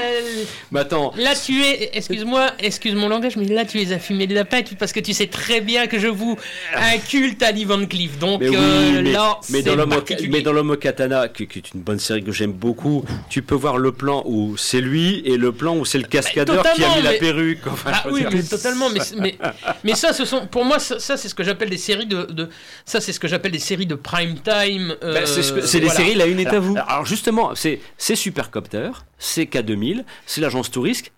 [0.71, 4.27] Mais attends, là tu es, excuse-moi, excuse mon langage, mais là tu es à fumer
[4.27, 6.37] de la pâte parce que tu sais très bien que je vous
[6.75, 8.17] inculte à Lee Van Cleef.
[8.19, 9.95] Donc mais oui, euh, mais, là, mais c'est dans l'homme
[10.29, 13.55] mais dans l'homme katana, qui, qui est une bonne série que j'aime beaucoup, tu peux
[13.55, 16.95] voir le plan où c'est lui et le plan où c'est le cascadeur qui a
[16.95, 17.65] mis la perruque.
[17.67, 18.89] Enfin, Ah oui, mais totalement.
[18.89, 19.37] Mais, mais,
[19.83, 22.23] mais ça, ce sont, pour moi, ça, ça, c'est ce que j'appelle des séries de,
[22.23, 22.49] de-
[22.85, 24.95] ça, c'est ce que j'appelle des séries de prime time.
[25.03, 25.99] euh, Bah, c'est ce que- c'est des voilà.
[25.99, 26.75] séries, la une est à vous.
[26.87, 31.11] Alors justement, c'est c'est Supercopter, c'est K2000, c'est l'agence touriste.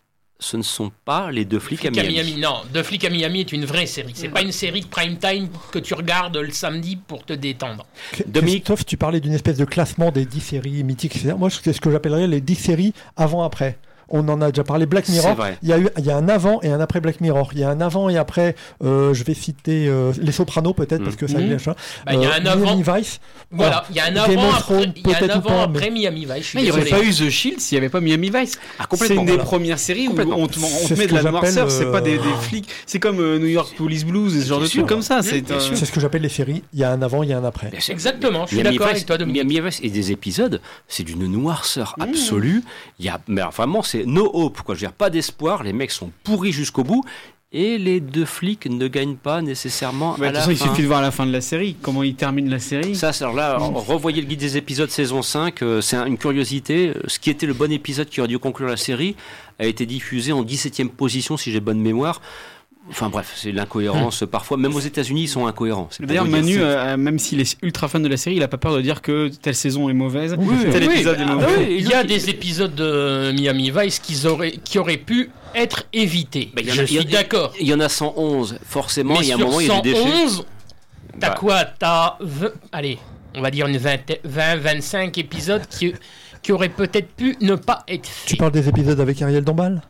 [0.43, 2.31] Ce ne sont pas les deux flics, Flic à à Miami.
[2.31, 2.41] Miami.
[2.41, 4.13] Non, De Flic à Miami est une vraie série.
[4.15, 7.85] C'est pas une série de prime time que tu regardes le samedi pour te détendre.
[8.25, 8.63] Dominique.
[8.63, 11.35] Christophe, tu parlais d'une espèce de classement des 10 séries mythiques, etc.
[11.37, 13.77] Moi, c'est ce que j'appellerais les 10 séries avant-après.
[14.13, 14.85] On en a déjà parlé.
[14.85, 16.99] Black C'est Mirror, il y, a eu, il y a un avant et un après
[16.99, 17.49] Black Mirror.
[17.53, 21.03] Il y a un avant et après, euh, je vais citer euh, Les Sopranos peut-être,
[21.03, 21.75] parce que ça glisse, hein.
[22.05, 23.19] Bah, il y a Euh, un avant- Miami Vice.
[23.51, 25.89] Voilà, il y a un avant, après, Thrones, il y a un avant pas, après
[25.89, 26.53] mais- Miami Vice.
[26.55, 28.59] Il n'y aurait pas eu The Shield s'il n'y avait pas Miami Vice.
[28.79, 29.43] Ah, C'est une des voilà.
[29.43, 32.17] premières séries où on te, on te C'est met de la noirceur, c'est pas des,
[32.17, 32.69] euh, des flics.
[32.85, 35.19] C'est comme euh, New York Police Blues et ce genre de trucs comme ça.
[35.19, 35.59] Mmh, C'est euh.
[35.73, 36.63] C'est ce que j'appelle les séries.
[36.73, 37.71] Il y a un avant, il y a un après.
[37.89, 39.25] Exactement, je suis Miami d'accord Vice- avec toi.
[39.25, 42.63] Miami Vice et des épisodes, c'est d'une noirceur absolue.
[42.99, 43.19] Il y a,
[43.51, 44.61] vraiment, c'est no hope.
[44.61, 44.75] Quoi.
[44.75, 45.63] Je veux dire, pas d'espoir.
[45.63, 47.03] Les mecs sont pourris jusqu'au bout.
[47.53, 50.83] Et les deux flics ne gagnent pas nécessairement à de toute la façon, il suffit
[50.83, 52.95] de voir la fin de la série, comment il termine la série.
[52.95, 55.61] Ça, alors là, revoyez le guide des épisodes saison 5.
[55.61, 56.93] euh, c'est un- une curiosité.
[57.07, 59.17] Ce qui était le bon épisode qui aurait dû conclure la série
[59.59, 62.21] a été diffusé en 17e position, si j'ai bonne mémoire.
[62.89, 64.57] Enfin bref, c'est l'incohérence parfois.
[64.57, 65.89] Même aux États-Unis, ils sont incohérents.
[65.99, 66.25] D'ailleurs.
[66.27, 68.81] Manu, euh, même s'il est ultra fan de la série, il a pas peur de
[68.81, 71.75] dire que telle saison est mauvaise, Oui, tel Oui, épisode bah, est mauvais.
[71.77, 76.49] Il y a des épisodes de Miami Vice qui auraient, qui auraient pu être évités.
[76.55, 77.53] Bah, il y en a- je suis d'accord.
[77.59, 79.13] Il y en a 111, forcément.
[79.13, 80.01] Mais il y a un sur moment, il y a du déchet.
[80.09, 80.45] 111,
[81.19, 81.35] t'as Bah.
[81.35, 81.63] quoi?
[81.65, 82.97] T'as, v- allez,
[83.35, 85.93] on va dire une 20, 20 25 épisodes qui,
[86.41, 89.81] qui auraient peut-être pu ne pas être Tu parles des épisodes avec Ariel Dombal?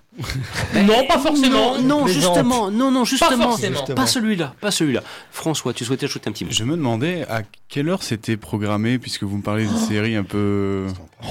[0.75, 1.77] Non, pas forcément.
[1.79, 3.55] Non, justement, non, non, justement,
[3.95, 5.01] pas celui-là, pas celui-là.
[5.31, 8.99] François, tu souhaitais ajouter un petit mot Je me demandais à quelle heure c'était programmé,
[8.99, 10.87] puisque vous me parlez d'une série un peu,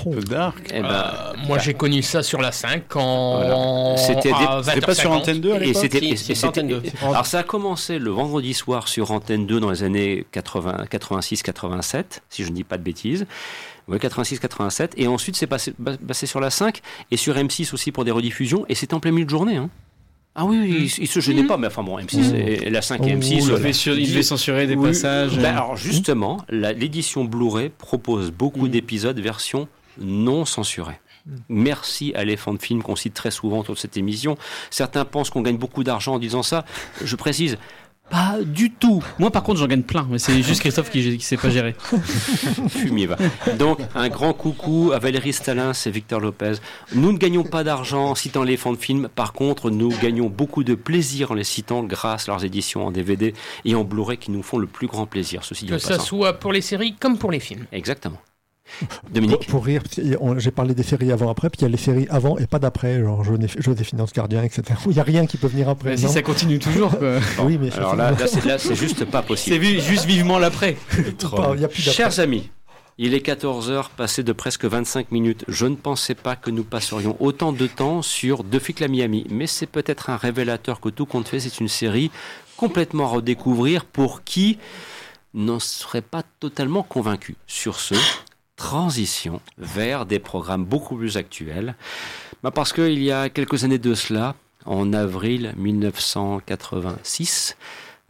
[0.06, 0.70] un peu dark.
[0.74, 3.36] Eh ben, Euh, moi, j'ai connu ça sur la 5 en.
[3.36, 3.96] Voilà.
[3.96, 5.16] C'était des- à C'était pas sur 20h50.
[5.22, 6.82] Antenne 2 à et l'époque et c'était- Antenne 2.
[6.84, 10.86] et- alors ça a commencé le vendredi soir sur Antenne 2 dans les années 80,
[10.88, 13.26] 86, 87, si je ne dis pas de bêtises.
[13.90, 14.94] Ouais, 86, 87.
[14.96, 15.74] Et ensuite, c'est passé,
[16.26, 18.64] sur la 5 et sur M6 aussi pour des rediffusions.
[18.68, 19.56] Et c'était en plein milieu de journée.
[19.56, 19.68] hein.
[20.36, 23.04] Ah oui, oui, il, il se gênait pas, mais enfin bon, M6 et la 5
[23.04, 23.26] et Oh M6.
[23.32, 24.88] Il là euh, sur- il devait censurer des oui.
[24.90, 25.36] passages.
[25.36, 29.66] Ben, alors justement, l'édition Blu-ray propose beaucoup d'épisodes version
[30.00, 31.00] non censurée.
[31.48, 34.38] Merci à Elephant Film qu'on cite très souvent autour de cette émission.
[34.70, 36.64] Certains pensent qu'on gagne beaucoup d'argent en disant ça.
[37.04, 37.58] Je précise,
[38.10, 39.02] pas du tout.
[39.18, 41.74] Moi, par contre, j'en gagne plein, mais c'est juste Christophe qui, qui sait pas gérer.
[42.68, 43.16] Fumier va.
[43.58, 46.54] Donc, un grand coucou à Valérie Stalin et Victor Lopez.
[46.94, 49.08] Nous ne gagnons pas d'argent en citant les fonds de films.
[49.14, 52.90] Par contre, nous gagnons beaucoup de plaisir en les citant grâce à leurs éditions en
[52.90, 55.44] DVD et en Blu-ray qui nous font le plus grand plaisir.
[55.44, 56.04] Ceci dit, Que ça passant.
[56.04, 57.66] soit pour les séries comme pour les films.
[57.72, 58.18] Exactement.
[59.12, 59.82] Dominique Pour, pour rire,
[60.38, 63.00] j'ai parlé des séries avant-après, puis il y a les séries avant et pas d'après,
[63.00, 64.62] genre Joné- Joséphine Ange Gardien, etc.
[64.86, 65.90] Il n'y a rien qui peut venir après.
[65.90, 66.92] Bah, si ça continue toujours.
[67.42, 69.56] Oui, mais Alors là, là, c'est, là, c'est juste pas c'est possible.
[69.58, 70.76] vu- juste vivement l'après.
[71.74, 72.50] Chers amis,
[72.98, 75.44] il est 14h, passé de presque 25 minutes.
[75.48, 79.26] Je ne pensais pas que nous passerions autant de temps sur Deux flics à Miami,
[79.30, 82.10] mais c'est peut-être un révélateur que tout compte fait, c'est une série
[82.56, 84.58] complètement à redécouvrir pour qui
[85.32, 87.36] n'en serait pas totalement convaincu.
[87.46, 87.94] Sur ce,
[88.60, 91.74] transition vers des programmes beaucoup plus actuels.
[92.42, 94.34] Bah parce qu'il y a quelques années de cela,
[94.66, 97.56] en avril 1986,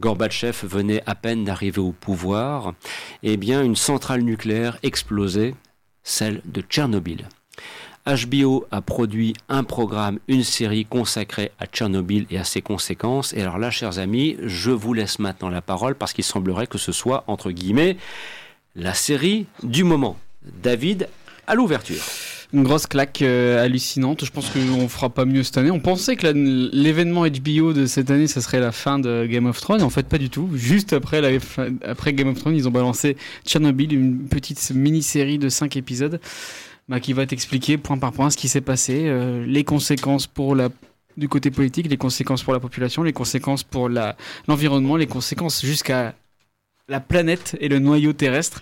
[0.00, 2.74] Gorbatchev venait à peine d'arriver au pouvoir,
[3.22, 5.54] eh bien une centrale nucléaire explosait,
[6.02, 7.28] celle de Tchernobyl.
[8.04, 13.34] HBO a produit un programme, une série consacrée à Tchernobyl et à ses conséquences.
[13.34, 16.78] Et alors là, chers amis, je vous laisse maintenant la parole parce qu'il semblerait que
[16.78, 17.96] ce soit, entre guillemets,
[18.74, 20.16] la série du moment.
[20.62, 21.08] David,
[21.46, 22.02] à l'ouverture.
[22.52, 24.24] Une grosse claque euh, hallucinante.
[24.24, 25.70] Je pense qu'on fera pas mieux cette année.
[25.70, 29.60] On pensait que l'événement HBO de cette année, ça serait la fin de Game of
[29.60, 29.82] Thrones.
[29.82, 30.50] En fait, pas du tout.
[30.54, 31.20] Juste après,
[32.12, 36.20] Game of Thrones, ils ont balancé Tchernobyl, une petite mini-série de 5 épisodes
[36.88, 40.56] bah, qui va t'expliquer point par point ce qui s'est passé, euh, les conséquences pour
[41.16, 43.88] du côté politique, les conséquences pour la population, les conséquences pour
[44.48, 46.14] l'environnement, les conséquences jusqu'à
[46.88, 48.60] la planète et le noyau terrestre.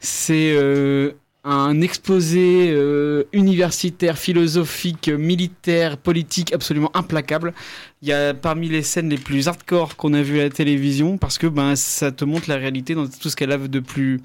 [0.00, 1.12] C'est euh,
[1.44, 7.54] un exposé euh, universitaire, philosophique, militaire, politique absolument implacable.
[8.02, 11.18] Il y a parmi les scènes les plus hardcore qu'on a vues à la télévision
[11.18, 14.20] parce que ben ça te montre la réalité dans tout ce qu'elle a de plus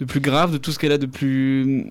[0.00, 1.86] de plus grave, de tout ce qu'elle a de plus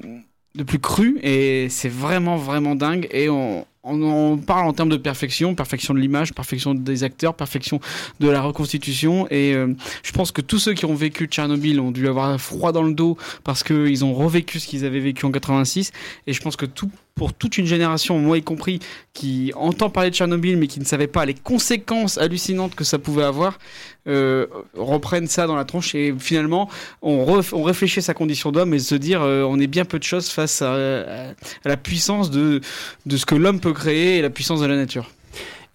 [0.56, 3.08] de plus cru et c'est vraiment vraiment dingue.
[3.12, 7.80] Et on, on parle en termes de perfection, perfection de l'image, perfection des acteurs, perfection
[8.20, 9.28] de la reconstitution.
[9.30, 12.72] Et euh, je pense que tous ceux qui ont vécu Tchernobyl ont dû avoir froid
[12.72, 15.92] dans le dos parce qu'ils ont revécu ce qu'ils avaient vécu en 86
[16.28, 18.80] et je pense que tout pour toute une génération, moi y compris,
[19.14, 22.98] qui entend parler de Tchernobyl mais qui ne savait pas les conséquences hallucinantes que ça
[22.98, 23.60] pouvait avoir,
[24.08, 26.70] euh, reprennent ça dans la tronche et finalement
[27.02, 27.24] on,
[27.64, 30.30] réfléchit à sa condition d'homme et se dire euh, on est bien peu de choses
[30.30, 32.62] face à, la puissance de
[33.10, 35.10] ce que l'homme peut créer et la puissance de la nature.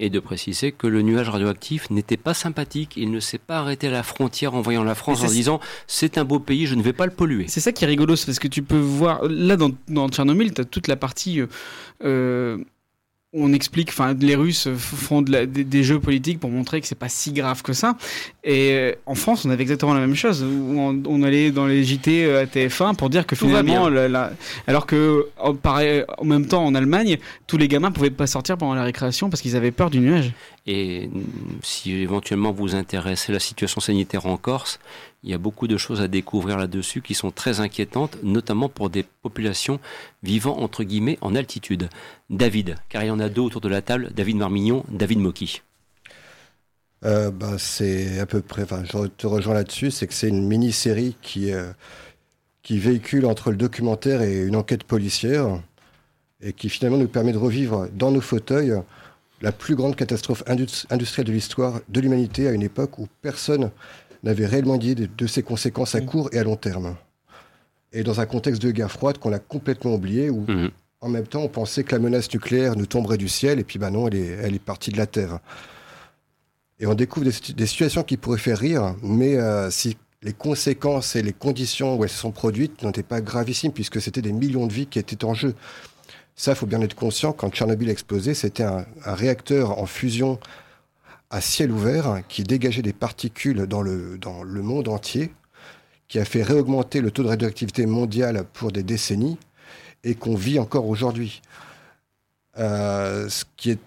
[0.00, 2.92] Et de préciser que le nuage radioactif n'était pas sympathique.
[2.96, 6.18] Il ne s'est pas arrêté à la frontière en voyant la France en disant c'est
[6.18, 7.46] un beau pays, je ne vais pas le polluer.
[7.48, 10.54] C'est ça qui est rigolo, c'est parce que tu peux voir, là dans, dans Tchernobyl,
[10.54, 11.46] tu as toute la partie euh,
[12.04, 12.58] euh,
[13.34, 16.80] où on explique, enfin les Russes font de la- des, des jeux politiques pour montrer
[16.80, 17.96] que c'est pas si grave que ça.
[18.50, 21.84] Et euh, en France, on avait exactement la même chose, on, on allait dans les
[21.84, 23.90] JT euh, à TF1 pour dire que Tout finalement, bien.
[23.90, 24.32] la- la-
[24.66, 28.56] alors que en, pareil, en même temps en Allemagne, tous les gamins pouvaient pas sortir
[28.56, 30.32] pendant la récréation parce qu'ils avaient peur du nuage.
[30.66, 31.20] Et mm,
[31.62, 34.80] si éventuellement vous intéressez la situation sanitaire en Corse,
[35.24, 38.88] il y a beaucoup de choses à découvrir là-dessus qui sont très inquiétantes, notamment pour
[38.88, 39.78] des populations
[40.22, 41.90] vivant entre guillemets en altitude.
[42.30, 45.60] David, car il y en a deux autour de la table, David Marmignon, David Moki.
[47.04, 50.46] Euh, bah, c'est à peu près, enfin, je te rejoins là-dessus, c'est que c'est une
[50.46, 51.70] mini-série qui, euh,
[52.62, 55.60] qui véhicule entre le documentaire et une enquête policière
[56.40, 58.74] et qui finalement nous permet de revivre dans nos fauteuils
[59.42, 63.70] la plus grande catastrophe indus- industrielle de l'histoire de l'humanité à une époque où personne
[64.24, 66.96] n'avait réellement idée de, de ses conséquences à court et à long terme.
[67.92, 70.70] Et dans un contexte de guerre froide qu'on a complètement oublié, où Mhm.
[71.00, 73.78] en même temps on pensait que la menace nucléaire nous tomberait du ciel, et puis
[73.78, 75.38] bah non, elle est, elle est partie de la Terre.
[76.80, 80.32] Et on découvre des, situ- des situations qui pourraient faire rire, mais euh, si les
[80.32, 84.32] conséquences et les conditions où elles se sont produites n'étaient pas gravissimes, puisque c'était des
[84.32, 85.54] millions de vies qui étaient en jeu.
[86.34, 90.38] Ça, il faut bien être conscient, quand Tchernobyl a explosé, c'était un, réacteur en fusion
[91.30, 94.18] à ciel ouvert qui dégageait des particules dans le,
[94.62, 95.32] monde entier,
[96.06, 99.36] qui a fait réaugmenter le taux de radioactivité mondial pour des décennies
[100.04, 101.42] et qu'on vit encore aujourd'hui.
[102.56, 103.78] Euh, ce qui est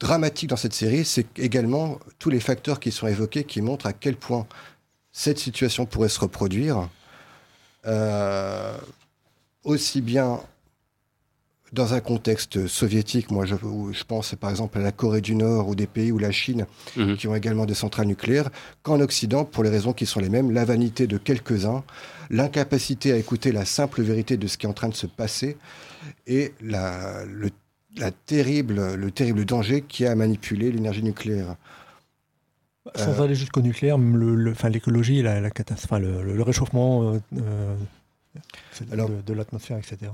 [0.00, 3.92] dramatique dans cette série, c'est également tous les facteurs qui sont évoqués qui montrent à
[3.92, 4.46] quel point
[5.12, 6.88] cette situation pourrait se reproduire,
[7.86, 8.76] euh,
[9.62, 10.40] aussi bien
[11.72, 13.54] dans un contexte soviétique, moi je,
[14.04, 17.16] pense par exemple à la Corée du Nord ou des pays ou la Chine Mhm.
[17.16, 18.50] qui ont également des centrales nucléaires,
[18.82, 21.84] qu'en Occident pour les raisons qui sont les mêmes, la vanité de quelques-uns,
[22.28, 25.56] l'incapacité à écouter la simple vérité de ce qui est en train de se passer
[26.26, 27.50] et la, le,
[27.96, 31.56] la terrible, le terrible danger qui a à manipuler l'énergie nucléaire.
[32.96, 37.74] Sans Euh, aller jusqu'au nucléaire, même le- l'écologie, la, la catastrophe, le, réchauffement euh, euh,
[38.92, 40.10] Alors- de, de l'atmosphère, etc.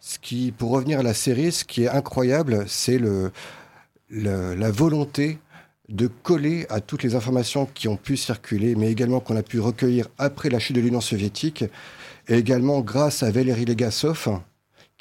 [0.00, 3.32] Ce qui, pour revenir à la série, ce qui est incroyable, c'est le,
[4.10, 5.38] la volonté
[5.88, 9.60] de coller à toutes les informations qui ont pu circuler, mais également qu'on a pu
[9.60, 11.64] recueillir après la chute de l'Union soviétique,
[12.28, 14.40] et également grâce à Valérie Legasov,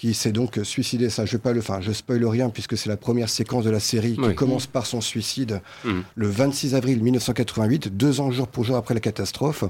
[0.02, 1.12] qui s'est donc suicidé.
[1.12, 3.70] Ça, je ne pas le, enfin, je spoil rien puisque c'est la première séquence de
[3.70, 4.34] la série qui Oui.
[4.34, 6.04] commence par son suicide Mhm.
[6.16, 9.64] le 26 avril 1988, deux ans jour pour jour après la catastrophe,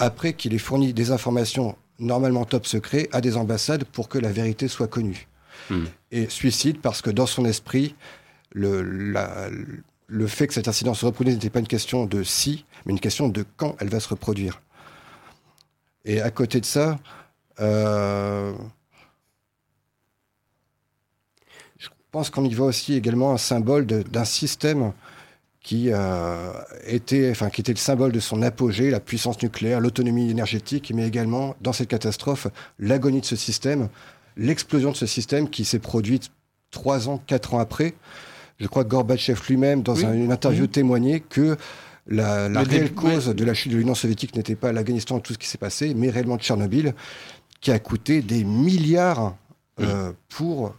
[0.00, 4.32] après qu'il ait fourni des informations normalement top secret à des ambassades pour que la
[4.32, 5.28] vérité soit connue.
[5.70, 5.86] Mhm.
[6.10, 7.94] Et suicide parce que dans son esprit,
[8.50, 9.50] le, la-
[10.08, 12.98] le fait que cet incident se reproduise n'était pas une question de si, mais une
[12.98, 14.60] question de quand elle va se reproduire.
[16.04, 16.98] Et à côté de ça,
[17.60, 18.52] euh,
[21.78, 24.92] je pense qu'on y voit aussi également un symbole d'un système
[25.62, 26.52] qui, euh,
[26.86, 31.06] était, enfin, qui était le symbole de son apogée, la puissance nucléaire, l'autonomie énergétique, mais
[31.06, 32.46] également, dans cette catastrophe,
[32.78, 33.88] l'agonie de ce système,
[34.36, 36.30] l'explosion de ce système qui s'est produite
[36.70, 37.94] trois ans, quatre ans après.
[38.58, 40.04] Je crois que Gorbatchev lui-même, dans Oui.
[40.06, 41.56] un- une interview, témoignait que
[42.06, 45.18] la, la Le réelle début- cause de la chute de l'Union soviétique n'était pas l'Afghanistan
[45.18, 46.94] et tout ce qui s'est passé, mais réellement Tchernobyl,
[47.60, 49.36] qui a coûté des milliards
[49.80, 50.74] euh, pour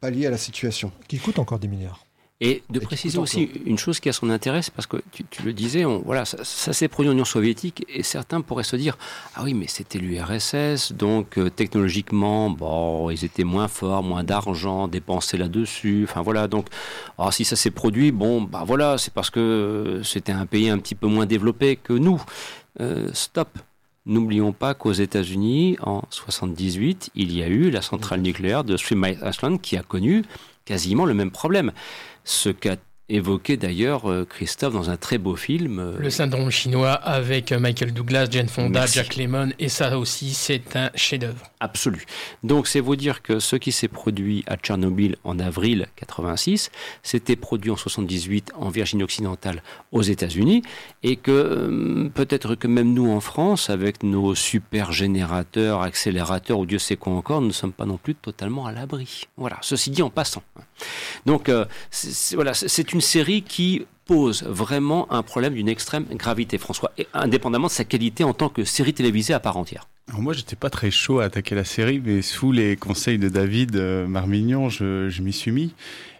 [0.00, 0.92] pallier à la situation.
[1.08, 2.00] Qui coûte encore des milliards.
[2.42, 5.24] Et de qui préciser aussi une chose qui a son intérêt, c'est parce que tu,
[5.28, 8.64] tu le disais, on- voilà, ça, ça s'est produit en Union soviétique et certains pourraient
[8.64, 8.96] se dire
[9.34, 14.88] ah oui mais c'était l'URSS donc euh, technologiquement bon ils étaient moins forts, moins d'argent
[14.88, 16.68] dépensé là-dessus, enfin voilà donc
[17.18, 20.78] alors, si ça s'est produit bon bah voilà c'est parce que c'était un pays un
[20.78, 22.22] petit peu moins développé que nous.
[22.80, 23.50] Euh, stop.
[24.06, 28.96] N'oublions pas qu'aux États-Unis, en 78, il y a eu la centrale nucléaire de Three
[28.96, 30.24] Mile Island qui a connu
[30.64, 31.72] quasiment le même problème.
[32.24, 32.76] Ce qu'a
[33.10, 35.78] évoqué d'ailleurs euh, Christophe dans un très beau film.
[35.78, 38.94] euh, Le syndrome chinois avec euh, Michael Douglas, Jane Fonda, Merci.
[38.94, 41.50] Jack Lemmon, et ça aussi, c'est un chef-d'œuvre.
[41.60, 42.06] absolu.
[42.42, 46.70] Donc c'est vous dire que ce qui s'est produit à Tchernobyl en avril 86,
[47.02, 50.62] s'était produit en 78 en Virginie occidentale aux États-Unis
[51.02, 56.78] et que peut-être que même nous en France, avec nos super générateurs, accélérateurs ou Dieu
[56.78, 59.24] sait quoi encore, nous ne sommes pas non plus totalement à l'abri.
[59.36, 60.42] Voilà, ceci dit en passant.
[61.26, 61.64] Donc euh,
[62.34, 67.68] voilà, c'est- c'est une série qui pose vraiment un problème d'une extrême gravité, François, indépendamment
[67.68, 69.88] de sa qualité en tant que série télévisée à part entière.
[70.10, 73.30] Alors moi, j'étais pas très chaud à attaquer la série, mais sous les conseils de
[73.30, 75.72] David euh, Marmignon, je, m'y suis mis.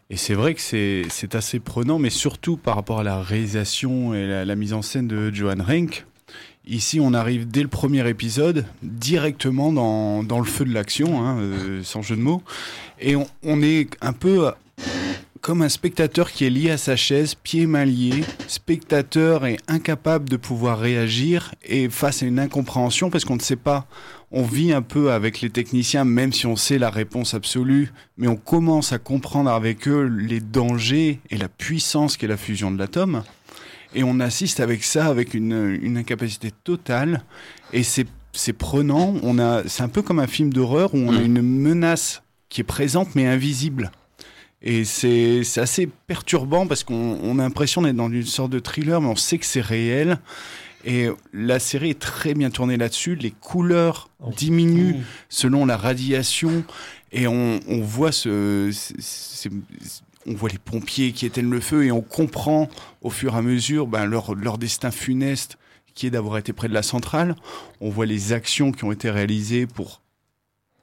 [0.09, 4.27] Et c'est vrai que c'est assez prenant, mais surtout par rapport à la réalisation et
[4.27, 6.07] la, mise en scène de Johan Renck.
[6.67, 11.83] Ici, on arrive dès le premier épisode directement dans, le feu de l'action, hein, euh,
[11.85, 12.43] sans jeu de mots.
[13.01, 14.51] Et on, est un peu
[15.41, 19.59] comme un spectateur qui est lié à sa chaise, pieds et mains liés, spectateur est
[19.69, 23.87] incapable de pouvoir réagir et face à une incompréhension parce qu'on ne sait pas.
[24.33, 28.29] On vit un peu avec les techniciens, même si on sait la réponse absolue, mais
[28.29, 32.79] on commence à comprendre avec eux les dangers et la puissance qu'est la fusion de
[32.79, 33.25] l'atome.
[33.95, 37.25] Et on assiste avec ça, avec une, une incapacité totale.
[37.73, 39.15] Et c'est c'est prenant.
[39.25, 41.25] On a, c'est un peu comme un film d'horreur où on a Mm.
[41.25, 43.91] une menace qui est présente mais invisible.
[44.63, 48.59] Et c'est c'est assez perturbant parce qu'on on a l'impression d'être dans une sorte de
[48.59, 50.19] thriller, mais on sait que c'est réel.
[50.85, 53.15] Et la série est très bien tournée là-dessus.
[53.15, 54.31] Les couleurs Oh.
[54.37, 54.97] diminuent
[55.31, 56.63] selon la radiation
[57.13, 59.49] et on, on voit ce, c'est-
[60.27, 62.69] on voit les pompiers qui éteignent le feu et on comprend
[63.01, 65.57] au fur et à mesure ben, leur, leur destin funeste
[65.95, 67.35] qui est d'avoir été près de la centrale.
[67.81, 70.00] On voit les actions qui ont été réalisées pour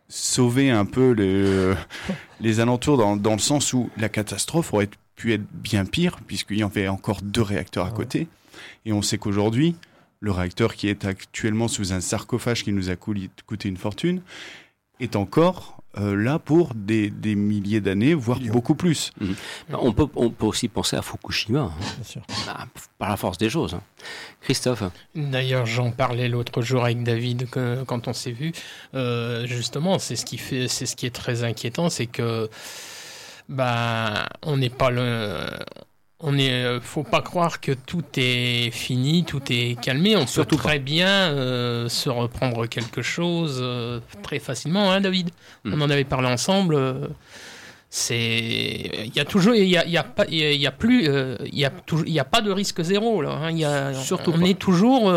[0.09, 1.75] sauver un peu le-
[2.39, 6.57] les alentours dans, dans le sens où la catastrophe aurait pu être bien pire puisqu'il
[6.57, 8.27] y avait encore deux réacteurs à côté.
[8.85, 9.75] Et on sait qu'aujourd'hui,
[10.19, 14.21] le réacteur qui est actuellement sous un sarcophage qui nous a coûté une fortune
[14.99, 18.53] est encore euh, là pour des, des milliers d'années, voire Millions.
[18.53, 19.11] beaucoup plus.
[19.71, 22.21] On peut, on peut aussi penser à Fukushima, hein, Bien sûr.
[22.45, 22.65] bah,
[22.97, 23.73] par la force des choses.
[23.73, 23.81] hein.
[24.41, 24.83] Christophe,
[25.15, 28.51] D'ailleurs, j'en parlais l'autre jour avec David que- quand on s'est vu.
[28.95, 32.49] Euh, justement, c'est ce qui fait, c'est ce qui est très inquiétant, c'est que
[33.49, 35.37] bah on n'est pas le,
[36.19, 40.15] on est, euh, faut pas croire que tout est fini, tout est calmé.
[40.15, 45.29] On Surtout peut très bien euh, se reprendre quelque chose euh, très facilement, hein, David?
[45.63, 45.73] Mm.
[45.73, 46.75] On en avait parlé ensemble.
[46.75, 47.07] euh,
[47.89, 50.51] c'est, il y a toujours, il y a, il y a pas, il y a-
[50.51, 51.05] il y a plus,
[51.45, 53.31] il y a toujours, il y a pas de risque zéro là.
[53.31, 53.51] hein.
[53.51, 55.09] Y a, Surtout on est toujours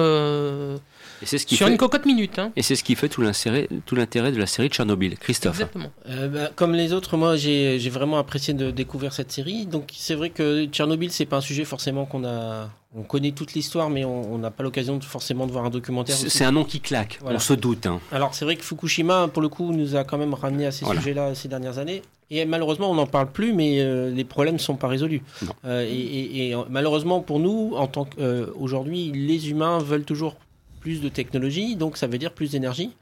[1.22, 2.38] et c'est ce qui sur fait, une cocotte minute.
[2.38, 2.52] Hein.
[2.56, 5.16] et c'est ce qui fait tout l'intérêt, tout l'intérêt de la série Tchernobyl.
[5.18, 5.90] Christophe, Exactement.
[6.08, 9.66] Euh, bah, comme les autres, moi j'ai vraiment apprécié de découvrir cette série.
[9.66, 12.68] Donc c'est vrai que Tchernobyl, c'est pas un sujet forcément qu'on a.
[12.96, 16.16] On connaît toute l'histoire, mais on n'a pas l'occasion de, forcément de voir un documentaire.
[16.16, 17.18] c'est un nom qui claque.
[17.20, 17.36] Voilà.
[17.36, 17.86] On se doute.
[17.86, 18.00] hein.
[18.10, 20.84] Alors c'est vrai que Fukushima, pour le coup, nous a quand même ramené à ces
[20.84, 21.00] Voilà.
[21.00, 22.02] sujets-là ces dernières années.
[22.32, 25.22] Et malheureusement, on n'en parle plus, mais euh, les problèmes ne sont pas résolus.
[25.64, 30.36] Euh, et, et- et, malheureusement pour nous, en tant qu'aujourd'hui, les humains veulent toujours
[30.80, 32.96] plus de technologie, donc ça veut dire plus d'énergie.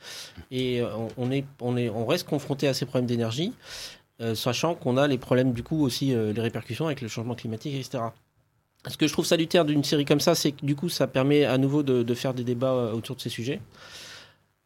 [0.50, 3.52] Et euh, on, est, on, est, on reste confronté à ces problèmes d'énergie,
[4.20, 7.34] euh, sachant qu'on a les problèmes du coup aussi, euh, les répercussions avec le changement
[7.34, 8.04] climatique, etc.
[8.86, 11.44] Ce que je trouve salutaire d'une série comme ça, c'est que du coup, ça permet
[11.44, 13.60] à nouveau de, faire des débats autour de ces sujets.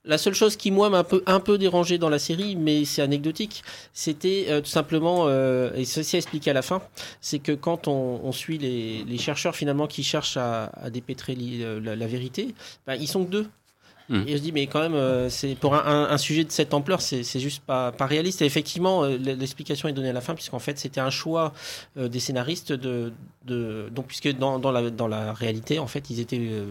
[0.04, 3.02] La seule chose qui, moi, m'a un peu, un dérangé dans la série, mais c'est
[3.02, 6.82] anecdotique, c'était euh, tout simplement, euh, et ceci expliqué à la fin,
[7.20, 11.94] c'est que quand on, suit les, chercheurs finalement qui cherchent à, à dépêtrer euh, la,
[11.94, 12.52] la vérité,
[12.84, 13.46] ben, ils sont que deux.
[14.12, 14.24] Mhm.
[14.28, 16.74] Et je dis, mais quand même, euh, c'est pour un, un- un sujet de cette
[16.74, 18.42] ampleur, c'est juste pas, pas réaliste.
[18.42, 21.52] Et effectivement, euh, l'explication est donnée à la fin, puisqu'en fait, c'était un choix
[21.96, 23.12] euh, des scénaristes de,
[23.46, 26.66] de donc puisque dans, dans la dans la réalité, en fait, ils étaient euh,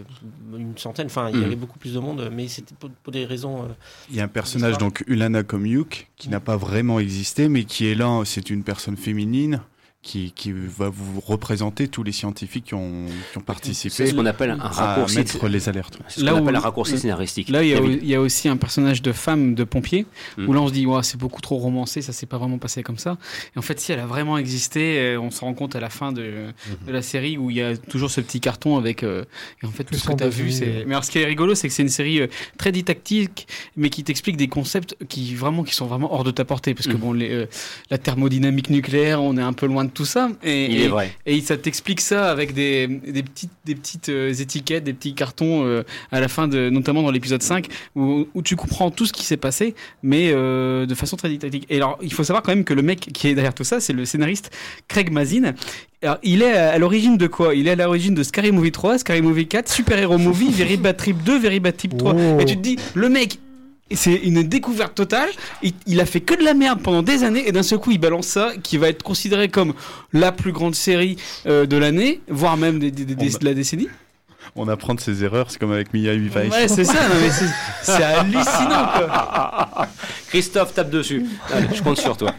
[0.56, 1.06] une centaine.
[1.06, 1.44] Enfin, il y Mhm.
[1.44, 3.64] avait beaucoup plus de monde, mais c'était pour, pour des raisons.
[3.64, 3.66] euh,
[4.08, 7.86] Il y a un personnage, donc Ulana Komyuk, qui n'a pas vraiment existé, mais qui
[7.88, 9.60] est là, c'est une personne féminine
[10.02, 14.14] qui, qui va vous représenter tous les scientifiques qui ont, qui ont C'est participé ce
[14.14, 15.16] qu'on appelle un à raccourci.
[15.18, 15.96] mettre les alertes.
[16.08, 17.48] C'est ce Là où- appelle un raccourci scénaristique.
[17.48, 18.00] Là, il y, a, David.
[18.02, 20.48] il y a aussi un personnage de femme de pompier, Mm.
[20.48, 22.82] où là on se dit, ouais, c'est beaucoup trop romancé, ça s'est pas vraiment passé
[22.82, 23.16] comme ça.
[23.54, 25.88] Et en fait, si elle a vraiment existé, euh, on se rend compte à la
[25.88, 26.48] fin de,
[26.86, 29.04] de la série où il y a toujours ce petit carton avec.
[29.04, 29.24] euh,
[29.62, 30.84] et en fait, tout ce que tu as vu, c'est.
[30.84, 32.26] Mais alors, ce qui est rigolo, c'est que c'est une série euh,
[32.58, 33.46] très didactique,
[33.76, 36.74] mais qui t'explique des concepts qui, vraiment, qui sont vraiment hors de ta portée.
[36.74, 37.00] Parce que, Mm.
[37.00, 37.46] bon, les, euh,
[37.90, 40.30] la thermodynamique nucléaire, on est un peu loin de tout ça.
[40.42, 41.12] Et, Il et- est vrai.
[41.26, 45.64] et ça t'explique ça avec des, des petites, des petites euh, étiquettes, des petits cartons
[45.64, 47.66] euh, à la fin, de, notamment dans l'épisode 5,
[47.96, 51.66] où, où tu comprends tout ce qui s'est passé, mais euh, de façon très didactique.
[51.70, 53.80] Et alors, il faut savoir quand même que le mec qui est derrière tout ça,
[53.80, 54.50] c'est le scénariste
[54.88, 55.54] Craig Mazin.
[56.02, 57.54] Alors, il est à, à l'origine de quoi?
[57.54, 60.76] Il est à l'origine de Scary Movie 3, Scary Movie 4, Super Hero Movie, Very
[60.76, 62.14] Bad Trip 2, Very Bad Trip 3.
[62.14, 62.40] Oh.
[62.40, 63.38] Et tu te dis, le mec,
[63.96, 65.28] c'est une découverte totale.
[65.62, 67.90] Il, il a fait que de la merde pendant des années et d'un seul coup
[67.90, 69.74] il balance ça qui va être considéré comme
[70.12, 71.16] la plus grande série
[71.46, 73.88] euh, de l'année, voire même des- des- des- des- de la décennie.
[74.56, 76.48] On apprend de ses erreurs, c'est comme avec Mia Vivace.
[76.52, 77.46] Ouais, c'est ça, non, mais c'est-
[77.82, 79.88] c'est hallucinant quoi.
[80.28, 81.24] Christophe, tape dessus.
[81.52, 82.34] Allez, je compte sur toi.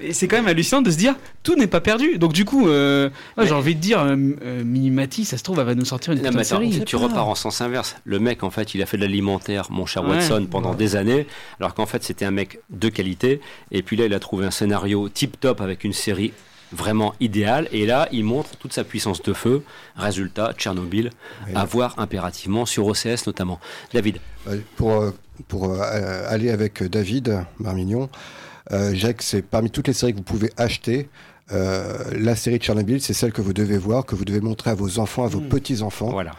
[0.00, 2.18] Et c'est quand même hallucinant de se dire tout n'est pas perdu.
[2.18, 5.58] Donc du coup, euh, ouais, j'ai envie de dire, euh, euh, Minimati, ça se trouve,
[5.60, 6.82] elle va nous sortir une Non, mais série.
[6.84, 7.96] tu repars en sens inverse.
[8.04, 10.16] Le mec, en fait, il a fait de l'alimentaire, mon cher Ouais.
[10.16, 11.26] Watson, pendant des années,
[11.60, 13.40] alors qu'en fait, c'était un mec de qualité.
[13.70, 16.32] Et puis là, il a trouvé un scénario tip-top avec une série
[16.72, 17.68] vraiment idéale.
[17.72, 19.62] Et là, il montre toute sa puissance de feu.
[19.96, 21.10] Résultat, Tchernobyl,
[21.46, 21.52] Oui.
[21.54, 23.60] à voir impérativement sur OCS notamment.
[23.92, 24.18] David,
[24.48, 25.10] Euh, Pour, euh,
[25.48, 28.08] pour euh, aller avec David Marmignon,
[28.72, 31.08] euh, que c'est parmi toutes les séries que vous pouvez acheter.
[31.50, 34.70] euh, la série de Tchernobyl, c'est celle que vous devez voir, que vous devez montrer
[34.70, 35.48] à vos enfants, à vos Mm.
[35.48, 36.10] petits-enfants.
[36.10, 36.32] voilà.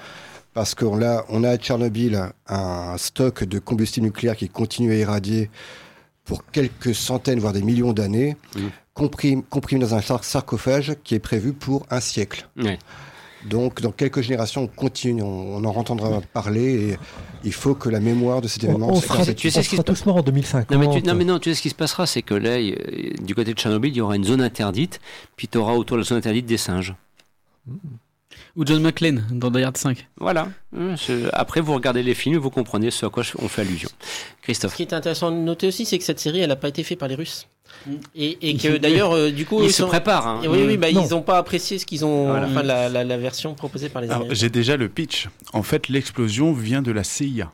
[0.56, 4.96] Parce qu'on a, on a à Tchernobyl un stock de combustible nucléaire qui continue à
[4.96, 5.52] irradier
[6.26, 8.60] pour quelques centaines, voire des millions d'années, Mm.
[8.94, 12.48] Compris, compris dans un sar- sarcophage qui est prévu pour un siècle.
[12.58, 12.78] Ouais.
[13.46, 16.98] Donc, dans quelques générations, on continue, on, on en entendra parler et
[17.44, 19.26] il faut que la mémoire de cet On, événement on se sera.
[19.34, 20.72] Tu sais on ce qui sera se tous morts en 2050.
[20.72, 22.58] Non mais, tu, non mais non, tu sais ce qui se passera, c'est que là,
[23.22, 25.02] du côté de Tchernobyl, il y aura une zone interdite,
[25.36, 26.96] puis tu auras autour de la zone interdite des singes.
[28.56, 30.08] Ou John McClane dans Die Hard 5.
[30.20, 30.48] Voilà.
[30.78, 30.96] Euh,
[31.34, 33.89] Après, vous regardez les films vous comprenez ce à quoi on fait allusion.
[34.00, 34.76] Ce Christophe.
[34.76, 37.00] qui est intéressant de noter aussi, c'est que cette série, elle n'a pas été faite
[37.00, 37.48] par les Russes.
[38.15, 40.28] Et, et que d'ailleurs, euh, du coup, Ils ils se sont- préparent.
[40.28, 40.39] hein.
[40.47, 42.47] Oui, oui, bah, ils n'ont pas apprécié ce qu'ils ont, Voilà.
[42.47, 44.39] enfin, la, la- la version proposée par les Alors, Américains.
[44.39, 45.28] j'ai déjà le pitch.
[45.51, 47.51] En fait, l'explosion vient de la CIA.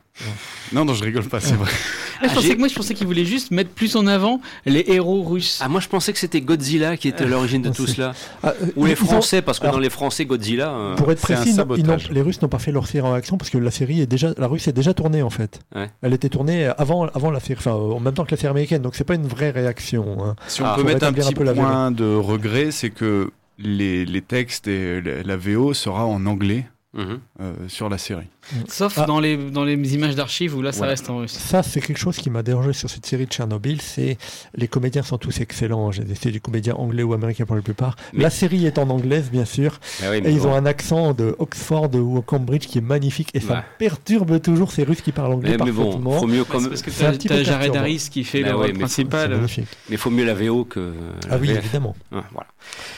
[0.72, 1.70] Non, non, je rigole pas, c'est vrai.
[1.72, 4.06] Ah, je Ah, pensais j'ai- que moi, je pensais qu'il voulait juste mettre plus en
[4.06, 5.58] avant les héros russes.
[5.62, 8.12] Ah, moi, je pensais que c'était Godzilla qui était à l'origine de tout cela.
[8.42, 10.68] Ah, euh, Ou les ont- Français, parce que alors- dans les Français, Godzilla.
[10.70, 12.10] euh, Pour être un précis, ils sabotage.
[12.10, 14.34] les Russes n'ont pas fait leur série en action parce que la série est déjà,
[14.36, 15.60] la Russe est déjà tournée en fait.
[15.74, 15.90] Ouais.
[16.02, 18.82] Elle était tournée avant, avant la série, enfin en même temps que la série américaine,
[18.82, 20.09] donc c'est pas une vraie réaction.
[20.24, 20.36] Hein.
[20.48, 24.04] Si on Ah, peut mettre un petit peu la point de regret, c'est que les,
[24.06, 27.18] les textes et la- la VO sera en anglais mhm.
[27.40, 28.28] euh, sur la série.
[28.68, 29.06] Sauf Ah.
[29.06, 31.32] dans, les, dans les images d'archives où là, ça reste en russe.
[31.32, 33.80] Ça, c'est quelque chose qui m'a dérangé sur cette série de Tchernobyl.
[33.80, 34.18] C'est
[34.54, 35.90] les comédiens sont tous excellents.
[35.92, 37.96] J'ai essayé du comédien anglais ou américain pour la plupart.
[38.12, 40.48] Mais- La série est en anglaise, bien sûr, Ah oui, mais et ils bon.
[40.50, 43.30] ont un accent de Oxford ou Cambridge qui est magnifique.
[43.34, 46.62] Et ça perturbe toujours ces Russes qui parlent anglais Mais, mais bon, faut mieux comme...
[46.62, 47.74] c'est parce que c'est un t'as Jared.
[47.76, 48.72] Harris qui fait Bah le ouais, C'est
[49.04, 49.40] principal.
[49.88, 50.92] mais faut mieux la VO que.
[51.28, 51.58] la Ah oui, VF.
[51.58, 51.94] évidemment.
[52.10, 52.46] Voilà.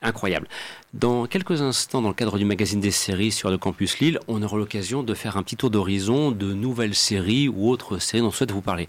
[0.00, 0.48] incroyable.
[0.94, 4.42] Dans quelques instants, dans le cadre du magazine des séries sur le campus Lille, on
[4.42, 8.28] aura l'occasion de faire un petit tour d'horizon de nouvelles séries ou autres séries dont
[8.28, 8.88] on souhaite vous parler.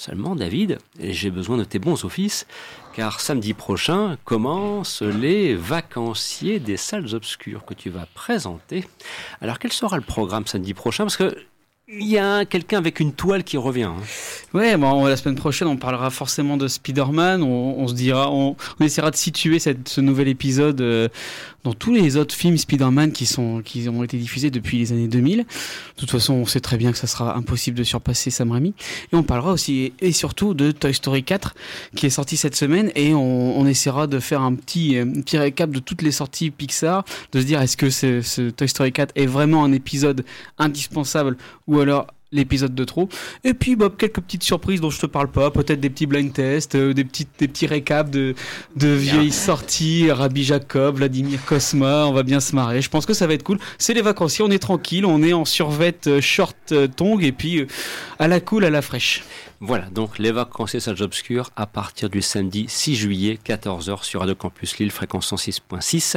[0.00, 2.46] Seulement, David, j'ai besoin de tes bons offices,
[2.94, 8.88] car samedi prochain commencent les vacanciers des salles obscures que tu vas présenter.
[9.42, 11.04] Alors, quel sera le programme samedi prochain?
[11.04, 11.36] Parce que
[11.92, 13.84] il y a quelqu'un avec une toile qui revient.
[13.84, 13.96] hein.
[14.54, 17.42] Ouais, bon, la semaine prochaine, on parlera forcément de Spider-Man.
[17.42, 21.08] On, se dira, on, essaiera de situer ce nouvel épisode euh,
[21.64, 25.08] dans tous les autres films Spider-Man qui sont, qui ont été diffusés depuis les années
[25.08, 25.38] 2000.
[25.38, 25.44] De
[25.96, 28.74] toute façon, on sait très bien que ça sera impossible de surpasser Sam Raimi.
[29.12, 31.54] Et on parlera aussi et surtout de Toy Story 4
[31.96, 35.20] qui est sorti cette semaine et on, on essaiera de faire un petit, euh, un
[35.20, 38.68] petit récap de toutes les sorties Pixar, de se dire est-ce que ce, ce Toy
[38.68, 40.24] Story 4 est vraiment un épisode
[40.58, 41.36] indispensable
[41.66, 43.08] ou alors l'épisode de trop.
[43.44, 46.32] Et puis bah, quelques petites surprises dont je te parle pas, peut-être des petits blind
[46.32, 48.34] tests, euh, des petits des petits récaps de
[48.76, 52.82] de vieilles sorties, Rabbi Jacob, Vladimir Cosma, on va bien se marrer.
[52.82, 53.58] Je pense que ça va être cool.
[53.78, 57.32] C'est les vacanciers, on est tranquille, on est en survette euh, short euh, tongue et
[57.32, 57.66] puis euh,
[58.18, 59.24] à la cool, à la fraîche.
[59.62, 64.34] Voilà, donc les vacanciers salles obscures à partir du samedi 6 juillet, 14h sur Radio
[64.34, 66.16] Campus Lille, fréquence 106.6.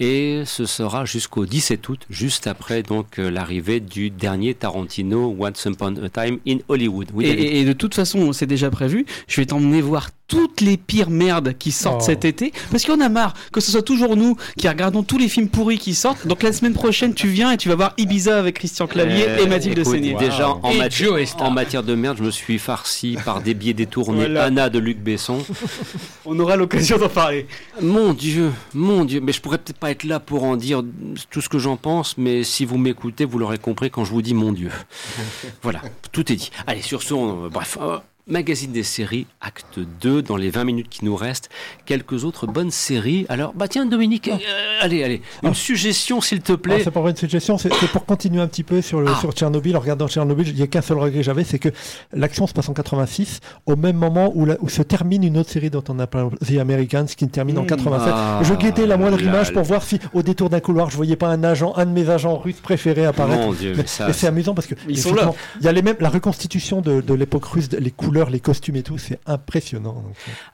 [0.00, 5.64] Et ce sera jusqu'au 17 août, juste après donc euh, l'arrivée du dernier Tarantino, Once
[5.66, 7.10] Upon a Time in Hollywood.
[7.14, 9.06] Oui, Et, et- et de toute façon, c'est déjà prévu.
[9.28, 12.06] Je vais t'emmener voir toutes les pires merdes qui sortent Oh.
[12.06, 15.28] cet été, parce qu'on a marre que ce soit toujours nous qui regardons tous les
[15.28, 16.24] films pourris qui sortent.
[16.26, 19.44] Donc la semaine prochaine, tu viens et tu vas voir Ibiza avec Christian Clavier Euh,
[19.44, 20.14] et Mathilde écoute, Seigné.
[20.14, 21.04] Déjà, en, mati-
[21.40, 24.44] en matière de merde, je me suis farci par des billets détournés Voilà.
[24.44, 25.38] Anna de Luc Besson.
[26.24, 27.46] On aura l'occasion d'en parler.
[27.82, 30.82] Mon Dieu, mon Dieu, mais je pourrais peut-être pas être là pour en dire
[31.30, 34.22] tout ce que j'en pense, mais si vous m'écoutez, vous l'aurez compris quand je vous
[34.22, 34.70] dis mon Dieu.
[35.62, 36.50] voilà, tout est dit.
[36.68, 40.88] Allez, sur ce, on- bref, euh, magazine des séries, acte 2, dans les 20 minutes
[40.88, 41.48] qui nous restent,
[41.86, 43.26] quelques autres bonnes séries.
[43.28, 44.36] Alors, bah tiens, Dominique, euh,
[44.80, 46.80] allez, allez, une suggestion s'il te Ah, plaît.
[46.84, 49.18] c'est pas une suggestion, c'est pour continuer un petit peu sur, le, Ah.
[49.20, 49.76] sur Tchernobyl.
[49.76, 51.70] En regardant Tchernobyl, il n'y a qu'un seul regret que j'avais, c'est que
[52.12, 55.50] l'action se passe en 86, au même moment où, la- où se termine une autre
[55.50, 57.66] série dont on a parlé, The Americans, qui termine en Mmh.
[57.66, 58.12] 87.
[58.14, 60.96] Ah, je guettais la moindre là, image pour voir si, au détour d'un couloir, je
[60.96, 63.40] voyais pas un agent, un de mes agents russes préférés apparaître.
[63.46, 65.72] Mon Dieu, mais ça, Et c'est amusant parce que Ils sont effectivement, Il y a
[65.72, 69.18] les mêmes, la reconstitution de, de l'époque russe, les couleurs, les costumes et tout, c'est
[69.24, 70.04] impressionnant.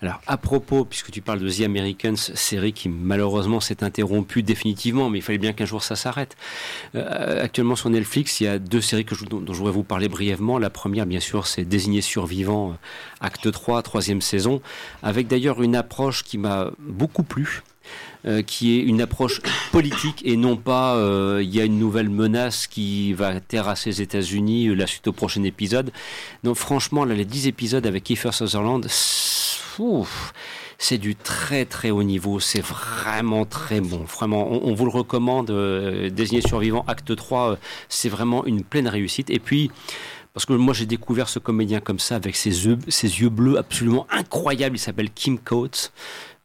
[0.01, 5.11] Alors, à propos, puisque tu parles de The Americans, série qui malheureusement s'est interrompue définitivement,
[5.11, 6.37] mais il fallait bien qu'un jour ça s'arrête.
[6.95, 10.09] Euh, actuellement sur Netflix, il y a deux séries dont, dont je voudrais vous parler
[10.09, 10.59] brièvement.
[10.59, 12.75] La première, bien sûr, c'est Désigné survivant, euh,
[13.21, 14.61] acte 3, troisième saison,
[15.03, 17.63] avec d'ailleurs une approche qui m'a beaucoup plu.
[18.27, 19.41] Euh, qui est une approche
[19.73, 24.03] politique et non pas euh, il y a une nouvelle menace qui va terrasser les
[24.03, 25.91] États-Unis euh, la suite au prochain épisode.
[26.45, 28.87] Donc franchement, là, les 10 épisodes avec Kiefer Sutherland,
[30.79, 34.05] c'est- du très très haut niveau, c'est vraiment très bon.
[34.05, 35.51] Vraiment, on, vous le recommande.
[35.51, 37.57] euh, Désigné survivant, acte 3, euh,
[37.89, 39.31] c'est vraiment une pleine réussite.
[39.31, 39.71] Et puis,
[40.35, 43.57] parce que moi j'ai découvert ce comédien comme ça avec ses yeux, ses yeux bleus
[43.59, 44.77] absolument incroyables.
[44.77, 45.93] Il s'appelle Kim Coates.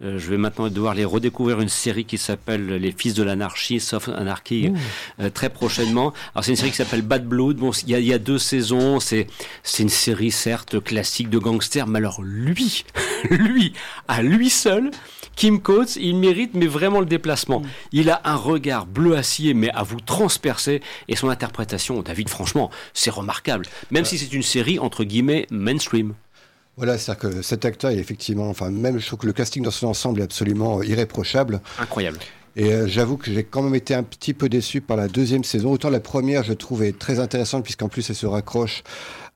[0.04, 3.80] Euh, je vais maintenant devoir les redécouvrir une série qui s'appelle Les Fils de l'Anarchie,
[3.80, 4.72] Soft Anarchy,
[5.20, 6.14] euh, très prochainement.
[6.34, 7.58] Alors c'est une série qui s'appelle Bad Blood.
[7.58, 8.99] Bon, il y a, il y a deux saisons.
[8.99, 9.28] C'est
[9.64, 12.84] c'est une série certes classique de gangster, mais alors lui,
[13.30, 13.74] lui,
[14.08, 14.91] à lui seul,
[15.36, 17.62] Kim Coates, il mérite mais vraiment le déplacement.
[17.91, 22.72] Il a un regard bleu acier, mais à vous transpercer, et son interprétation, David, franchement,
[22.93, 23.66] c'est remarquable.
[23.91, 26.14] Même si c'est une série entre guillemets mainstream.
[26.82, 29.70] Voilà, c'est-à-dire que cet acteur est effectivement, enfin même je trouve que le casting dans
[29.70, 31.62] son ensemble est absolument euh, irréprochable.
[31.80, 32.18] Incroyable.
[32.56, 35.44] Et euh, j'avoue que j'ai quand même été un petit peu déçu par la deuxième
[35.44, 35.72] saison.
[35.72, 38.82] Autant la première, je trouvais très intéressante, puisqu'en plus, elle se raccroche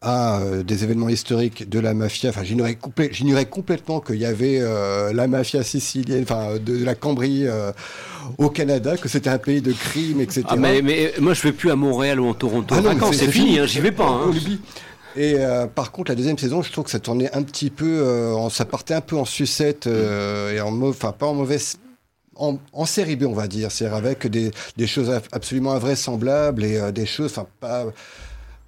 [0.01, 2.31] à euh, des événements historiques de la mafia.
[2.31, 6.83] Enfin, j'ignorais, complè- j'ignorais complètement qu'il y avait euh, la mafia sicilienne, enfin, de, de
[6.83, 7.45] la Cambrie
[8.39, 10.41] au Canada, que c'était un pays de crime, etc.
[10.49, 12.73] Ah, mais, mais moi, je vais plus à Montréal ou en Toronto.
[12.75, 14.09] Ah non, c'est fini, hein, j'y vais pas.
[14.09, 14.31] Hein.
[15.17, 18.01] Et euh, par contre, la deuxième saison, je trouve que ça tournait un petit peu,
[18.01, 21.77] euh, ça partait un peu en sucette euh, et en enfin pas en mauvaise,
[22.35, 26.65] en, en série B, on va dire, c'est avec des, des choses ab- absolument invraisemblables
[26.65, 27.85] et des choses, enfin pas,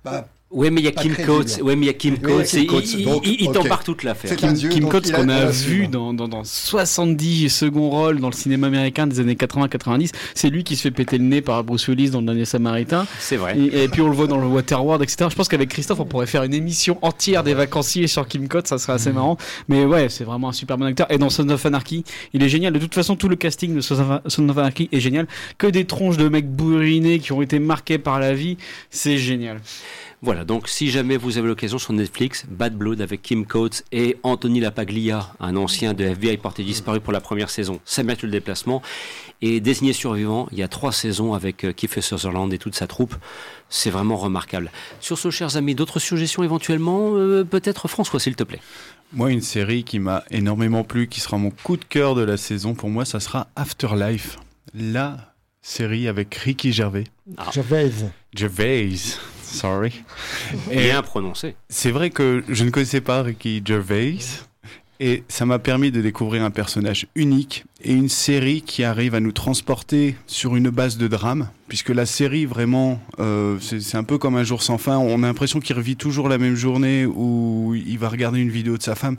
[0.03, 1.13] pas Ouais, mais il y a Kim.
[1.13, 1.59] Coates.
[1.61, 2.53] Ouais, mais il y a Kim Oui, Coates.
[2.53, 3.53] Il- Coates, il- donc, il il ok.
[3.55, 4.33] t'embarque toute l'affaire.
[4.37, 8.29] Kim, dieu, Kim Coates qu'on a a vu dans, dans, dans 70 seconds rôles dans
[8.29, 10.11] le cinéma américain des années 80-90.
[10.35, 13.05] C'est lui qui se fait péter le nez par Bruce Willis dans le dernier Samaritain.
[13.19, 13.57] C'est vrai.
[13.59, 15.27] Et, et puis on le voit dans le Waterworld, etc.
[15.29, 18.67] Je pense qu'avec Christophe, on pourrait faire une émission entière des vacanciers sur Kim Coates,
[18.67, 19.37] ça serait assez marrant.
[19.67, 21.11] Mais ouais, c'est vraiment un super bon acteur.
[21.11, 22.71] Et dans Son of Anarchy, il est génial.
[22.71, 23.99] De toute façon, tout le casting de Son
[24.49, 25.27] of Anarchy est génial.
[25.57, 28.55] Que des tronches de mecs bourrinés qui ont été marqués par la vie,
[28.89, 29.59] c'est génial.
[30.24, 34.18] Voilà, donc si jamais vous avez l'occasion sur Netflix, Bad Blood avec Kim Coates et
[34.24, 38.30] Anthony Lapaglia, un ancien de FBI porté disparu pour la première saison, ça mérite le
[38.32, 38.82] déplacement.
[39.43, 42.88] Et Désigné survivant, il y a trois saisons avec euh, Kiefer Sutherland et toute sa
[42.88, 43.15] troupe.
[43.70, 44.72] C'est vraiment remarquable.
[45.01, 48.59] Sur ce, chers amis, d'autres suggestions éventuellement Euh, Peut-être François, s'il te plaît?
[49.13, 52.38] Moi, une série qui m'a énormément plu, qui sera mon coup de cœur de la
[52.38, 54.39] saison, pour moi, ça sera Afterlife.
[54.74, 57.03] La série avec Ricky Gervais.
[57.53, 57.91] Gervais.
[58.34, 58.89] Gervais,
[59.51, 60.03] sorry.
[60.71, 61.55] Et Bien prononcé.
[61.69, 64.15] c'est vrai que je ne connaissais pas Ricky Gervais.
[64.99, 69.19] Et ça m'a permis de découvrir un personnage unique et une série qui arrive à
[69.19, 74.17] nous transporter sur une base de drame, puisque la série vraiment, euh, c'est un peu
[74.17, 74.97] comme un jour sans fin.
[74.97, 78.75] On a l'impression qu'il revit toujours la même journée où il va regarder une vidéo
[78.79, 79.17] de sa femme.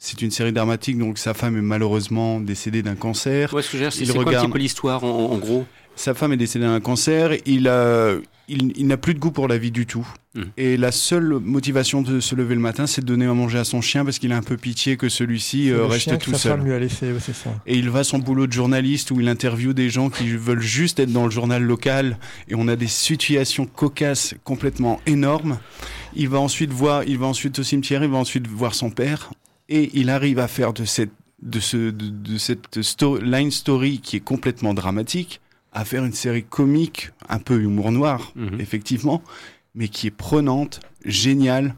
[0.00, 3.54] C'est une série dramatique, donc sa femme est malheureusement décédée d'un cancer.
[3.54, 5.38] Ouais, ce que je veux dire, c'est quoi un regarde- petit peu l'histoire en, en
[5.38, 5.64] gros?
[6.00, 7.32] Sa femme est décédée d'un cancer.
[7.44, 8.14] Il, a-
[8.48, 10.06] il, il n'a plus de goût pour la vie du tout.
[10.34, 10.44] Mhm.
[10.56, 13.64] Et la seule motivation de se lever le matin, c'est de donner à manger à
[13.64, 16.30] son chien parce qu'il a un peu pitié que celui-ci euh, reste chien que tout
[16.32, 16.52] sa seul.
[16.52, 17.50] femme lui a laissé, ouais, c'est ça.
[17.66, 20.60] Et il va à son boulot de journaliste où il interviewe des gens qui veulent
[20.62, 22.16] juste être dans le journal local.
[22.48, 25.58] Et on a des situations cocasses complètement énormes.
[26.16, 29.30] Il va ensuite voir, il va ensuite au cimetière, il va ensuite voir son père.
[29.68, 34.00] Et il arrive à faire de cette, de ce, de, de cette sto- line story
[34.00, 35.40] qui est complètement dramatique,
[35.72, 38.60] à faire une série comique, un peu humour noir, Mhm.
[38.60, 39.22] effectivement,
[39.74, 41.74] mais qui est prenante, géniale.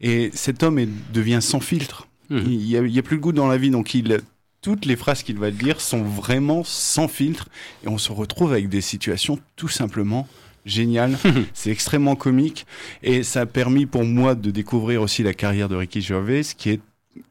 [0.00, 2.08] Et cet homme est- devient sans filtre.
[2.30, 2.42] Mhm.
[2.46, 4.20] Il n'y a, il y a plus de goût dans la vie, donc il,
[4.60, 7.48] toutes les phrases qu'il va dire sont vraiment sans filtre.
[7.84, 10.28] Et on se retrouve avec des situations tout simplement
[10.66, 11.16] géniales.
[11.54, 12.66] C'est extrêmement comique.
[13.02, 16.70] Et ça a permis pour moi de découvrir aussi la carrière de Ricky Gervais, qui
[16.70, 16.80] est.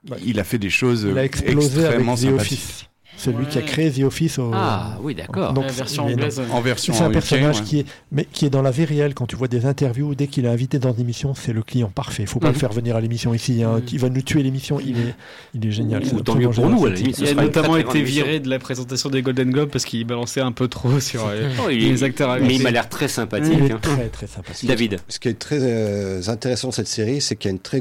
[0.10, 0.18] Ouais.
[0.26, 2.90] Il a fait des choses Il a explosé avec extrêmement sympathiques.
[3.22, 3.34] Office.
[3.34, 4.40] C'est lui qui a créé The Office.
[4.40, 4.52] Au...
[4.54, 5.54] Ah oui, d'accord.
[5.54, 6.42] Donc, version anglaise.
[6.52, 7.66] En version C'est un UK, personnage ouais.
[7.66, 9.14] qui est, mais qui est dans la vie réelle.
[9.14, 11.90] Quand tu vois des interviews, dès qu'il est invité dans une émission, c'est le client
[11.94, 12.24] parfait.
[12.24, 12.54] Il faut pas Mhm.
[12.54, 13.64] le faire venir à l'émission ici.
[13.64, 13.78] hein.
[13.78, 13.84] Mhm.
[13.92, 14.80] Il va nous tuer l'émission.
[14.80, 15.16] Il est,
[15.54, 16.04] il est génial.
[16.14, 19.52] Ou tant mieux pour nous, Il a notamment été viré de la présentation des Golden
[19.52, 22.72] Globes parce qu'il balançait un peu trop sur euh, Oh, les acteurs Mais il m'a
[22.72, 23.54] l'air très sympathique.
[23.58, 23.80] Il est hein.
[23.82, 24.68] très très sympathique.
[24.68, 24.98] David.
[25.08, 27.80] Ce qui est très euh, intéressant cette série, c'est qu'il y a une très,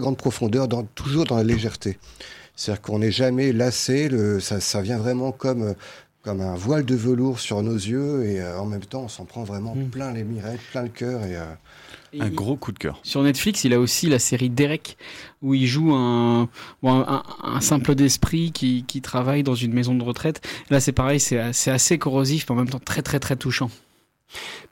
[0.00, 1.98] grande profondeur, toujours dans la légèreté.
[2.56, 5.74] C'est-à-dire qu'on n'est jamais lassé, le, ça, ça vient vraiment comme,
[6.22, 9.24] comme un voile de velours sur nos yeux, et euh, en même temps, on s'en
[9.26, 9.88] prend vraiment Mm.
[9.90, 11.22] plein les mirettes, plein le cœur.
[11.24, 11.44] Et, euh,
[12.18, 12.98] Un Il- gros coup de cœur.
[13.02, 14.96] Sur Netflix, il a aussi la série Derek,
[15.42, 16.48] où il joue un,
[16.82, 20.40] bon, un, un simple d'esprit qui, qui travaille dans une maison de retraite.
[20.70, 23.70] Là, c'est pareil, c'est c'est assez corrosif, mais en même temps très très très touchant.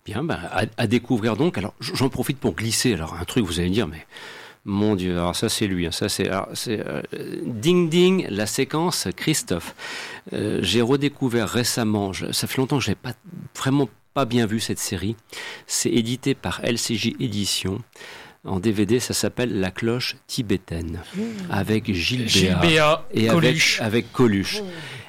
[0.06, 1.58] Bien, bah, à, à découvrir donc.
[1.58, 2.94] Alors, j'en profite pour glisser.
[2.94, 4.06] Alors, un truc, vous allez me dire, mais
[4.64, 5.86] mon Dieu, alors ça c'est lui.
[5.86, 7.02] hein, ça c'est, euh,
[7.44, 9.74] ding ding, la séquence Christophe.
[10.32, 12.12] Euh, j'ai redécouvert récemment.
[12.12, 13.12] je- ça fait longtemps que j'avais pas
[13.56, 15.16] vraiment pas bien vu cette série.
[15.66, 17.80] C'est édité par LCJ Éditions.
[18.46, 21.00] En DVD, ça s'appelle La cloche tibétaine,
[21.50, 23.80] avec Gilles, Gilles Béat Béat, et Coluche.
[23.80, 24.62] avec, avec Coluche.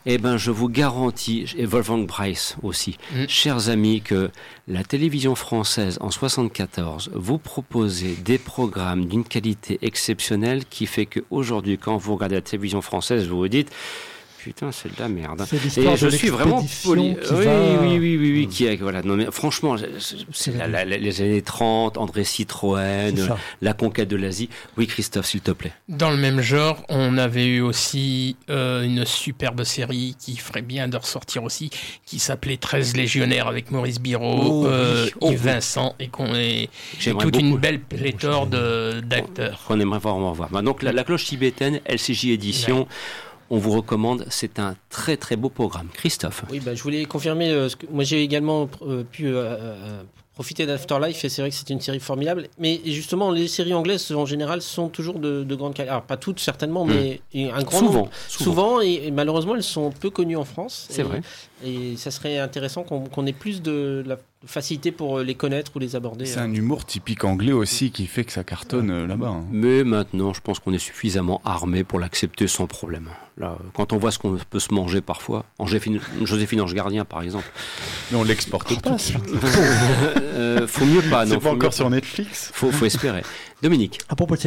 [0.07, 3.25] Eh ben, je vous garantis, et Wolfgang Price aussi, Mm.
[3.27, 4.29] chers amis, que
[4.67, 11.79] la télévision française en 74 vous proposait des programmes d'une qualité exceptionnelle qui fait qu'aujourd'hui,
[11.79, 13.71] quand vous regardez la télévision française, vous vous dites
[14.45, 15.43] putain, c'est de la merde.
[15.77, 17.15] Et je suis vraiment poli.
[17.31, 19.01] Oui, va- oui, oui, oui, oui, qui est, voilà.
[19.01, 23.11] Non, mais franchement, c'est- c'est C'est la- la- la- les années 30, André Citroën,
[23.63, 24.49] la conquête de l'Asie.
[24.77, 25.73] Oui, Christophe, s'il te plaît.
[25.89, 30.87] Dans le même genre, on avait eu aussi euh, une superbe série qui ferait bien
[30.87, 31.71] de ressortir aussi,
[32.05, 35.11] qui s'appelait 13 légionnaires avec Maurice Biro, Oh, euh, oui.
[35.21, 35.51] Oh, Yves oui.
[35.51, 36.69] Vincent, et qu'on est et
[36.99, 37.39] toute beaucoup.
[37.39, 39.63] une belle pléthore d'acteurs.
[39.67, 40.49] qu'on aimerait voir en revoir.
[40.51, 42.87] Bah, donc la, la cloche tibétaine, LCJ édition.
[43.49, 44.25] On vous recommande.
[44.29, 45.87] C'est un très très beau programme.
[45.93, 46.43] Christophe.
[46.51, 47.49] Oui, bah, je voulais confirmer.
[47.51, 50.01] euh, ce que, moi, j'ai également euh, pu euh,
[50.33, 52.47] profiter d'Afterlife et c'est vrai que c'est une série formidable.
[52.59, 55.91] Mais justement, les séries anglaises en général sont toujours de, de grande qualité.
[55.91, 58.09] Alors, pas toutes certainement, mais un grand Souvent, nombre.
[58.27, 58.43] souvent.
[58.43, 60.87] Souvent, et, et malheureusement, elles sont peu connues en France.
[60.89, 61.21] C'est vrai.
[61.63, 65.79] Et ça serait intéressant qu'on qu'on ait plus de la facilité pour les connaître ou
[65.79, 66.25] les aborder.
[66.25, 66.43] C'est euh.
[66.43, 69.27] un humour typique anglais aussi qui fait que ça cartonne euh, là-bas.
[69.27, 69.45] hein.
[69.51, 73.09] Mais maintenant, je pense qu'on est suffisamment armé pour l'accepter sans problème.
[73.37, 77.21] Là, quand on voit ce qu'on peut se manger parfois, Angéphine- Joséphine Ange Gardien par
[77.21, 77.51] exemple,
[78.11, 78.97] Mais on l'exporte pas.
[78.97, 79.13] ça.
[80.17, 81.25] euh, faut mieux pas.
[81.25, 82.51] C'est pas encore sur Netflix.
[82.53, 83.23] Faut, faut espérer.
[83.65, 83.99] Dominique.
[84.09, 84.39] À propos de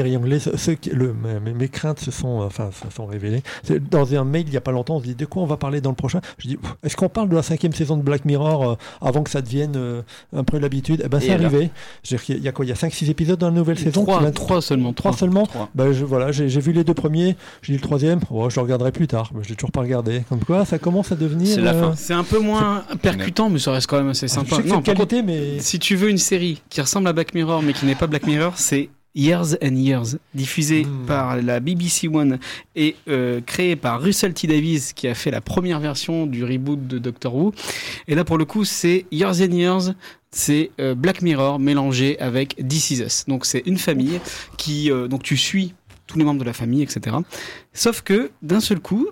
[0.74, 1.14] qui- le-
[1.44, 3.42] mes, mes craintes se sont, enfin, se sont révélées.
[3.90, 5.56] Dans un mail il n'y a pas longtemps, on se dit de quoi on va
[5.56, 6.20] parler dans le prochain?
[6.38, 9.30] Je dis, est-ce qu'on parle de la cinquième saison de Black Mirror euh, avant que
[9.30, 10.02] ça devienne euh,
[10.36, 11.02] un peu l'habitude?
[11.04, 11.70] Eh ben, c'est arrivé.
[12.04, 12.64] Je Il y a quoi?
[12.64, 14.92] Il y a 5-6 épisodes dans la nouvelle saison Trois, seulement.
[14.92, 15.48] Trois seulement?
[15.74, 17.36] Ben, je, Voilà, j'ai j'ai vu les deux premiers.
[17.62, 19.30] J'ai dit le troisième, oh, je le regarderai plus tard.
[19.34, 20.22] Ben, je l'ai toujours pas regardé.
[20.28, 21.54] Comme quoi, ça commence à devenir.
[21.54, 21.94] C'est la fin.
[21.96, 24.56] C'est un peu moins percutant, mais ça reste quand même assez Je sympa.
[24.56, 24.92] sais que c'est Non, contre,
[25.24, 25.58] mais.
[25.60, 28.26] si tu veux une série qui ressemble à Black Mirror, mais qui n'est pas Black
[28.26, 31.06] Mirror, c'est Years and Years, diffusée Mm.
[31.06, 32.38] par la BBC One
[32.76, 36.86] et euh, créée par Russell T Davies, qui a fait la première version du reboot
[36.86, 37.52] de Doctor Who.
[38.06, 39.82] Et là, pour le coup, c'est Years and Years.
[40.30, 43.24] C'est euh, Black Mirror mélangé avec This Is Us.
[43.26, 44.20] Donc c'est une famille
[44.58, 45.74] qui euh, donc tu suis
[46.06, 47.16] tous les membres de la famille, etc.
[47.72, 49.08] Sauf que d'un seul coup,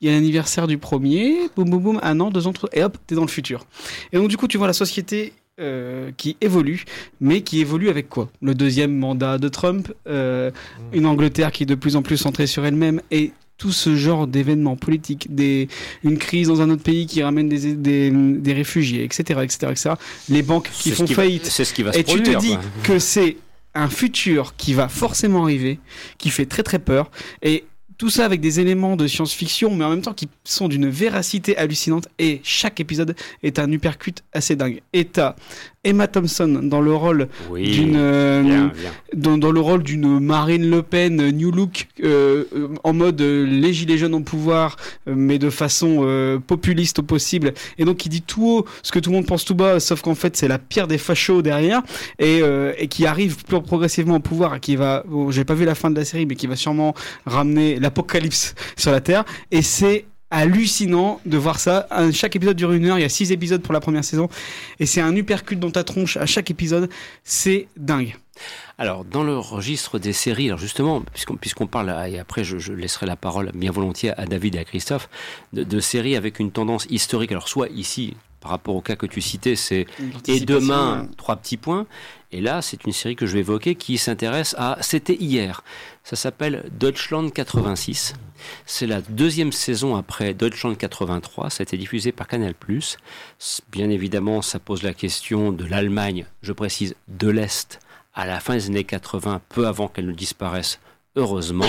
[0.00, 2.82] il y a l'anniversaire du premier, boum boum boum, un an, deux ans, trois- et
[2.82, 3.64] hop, t'es dans le futur.
[4.12, 6.84] Et donc du coup, tu vois la société euh, qui évolue,
[7.20, 8.30] mais qui évolue avec quoi?
[8.40, 10.50] Le deuxième mandat de Trump, euh,
[10.92, 14.26] une Angleterre qui est de plus en plus centrée sur elle-même, et tout ce genre
[14.26, 15.68] d'événements politiques, des,
[16.02, 19.90] une crise dans un autre pays qui ramène des, des, des réfugiés, etc., etc., etc.
[20.30, 21.44] Les banques qui font qui faillite.
[21.44, 23.36] C'est ce qui va se Et tu te dis que c'est
[23.74, 25.78] un futur qui va forcément arriver,
[26.16, 27.10] qui fait très très peur,
[27.42, 27.64] et
[28.00, 31.58] tout ça avec des éléments de science-fiction, mais en même temps qui sont d'une véracité
[31.58, 34.80] hallucinante, et chaque épisode est un uppercut assez dingue.
[34.94, 35.36] Et t'as
[35.82, 37.70] Emma Thompson dans le rôle Oui.
[37.70, 38.68] d'une euh,
[39.16, 43.18] dans, dans le rôle d'une Marine Le Pen euh, New Look euh, euh, en mode
[43.22, 44.76] euh, les gilets jaunes au pouvoir
[45.08, 47.54] euh, mais de façon euh, populiste au possible.
[47.78, 50.02] Et donc qui dit tout haut ce que tout le monde pense tout bas sauf
[50.02, 51.80] qu'en fait c'est la pire des fachos derrière.
[52.18, 55.54] Et, euh, et qui arrive plus progressivement au pouvoir et qui va bon, j'ai pas
[55.54, 56.92] vu la fin de la série mais qui va sûrement
[57.24, 59.24] ramener l'apocalypse sur la terre.
[59.50, 61.88] Et c'est hallucinant de voir ça.
[62.12, 64.28] Chaque épisode dure une heure, il y a six épisodes pour la première saison,
[64.78, 66.88] et c'est un uppercut dans ta tronche à chaque épisode.
[67.24, 68.16] C'est dingue.
[68.78, 71.02] Alors, dans le registre des séries, alors justement,
[71.40, 75.10] puisqu'on parle, et après je, laisserai la parole bien volontiers à David et à Christophe,
[75.52, 77.32] de séries avec une tendance historique.
[77.32, 79.86] Alors, soit ici, par rapport au cas que tu citais, c'est
[80.26, 81.86] Et demain, trois petits points.
[82.32, 85.62] Et là, c'est une série que je vais évoquer qui s'intéresse à C'était hier.
[86.04, 88.14] Ça s'appelle Deutschland 86.
[88.66, 91.50] C'est la deuxième saison après Deutschland 83.
[91.50, 92.54] Ça a été diffusé par Canal+.
[93.72, 97.80] Bien évidemment, ça pose la question de l'Allemagne, je précise, de l'Est,
[98.14, 100.78] à la fin des années 80, peu avant qu'elle ne disparaisse
[101.16, 101.66] heureusement,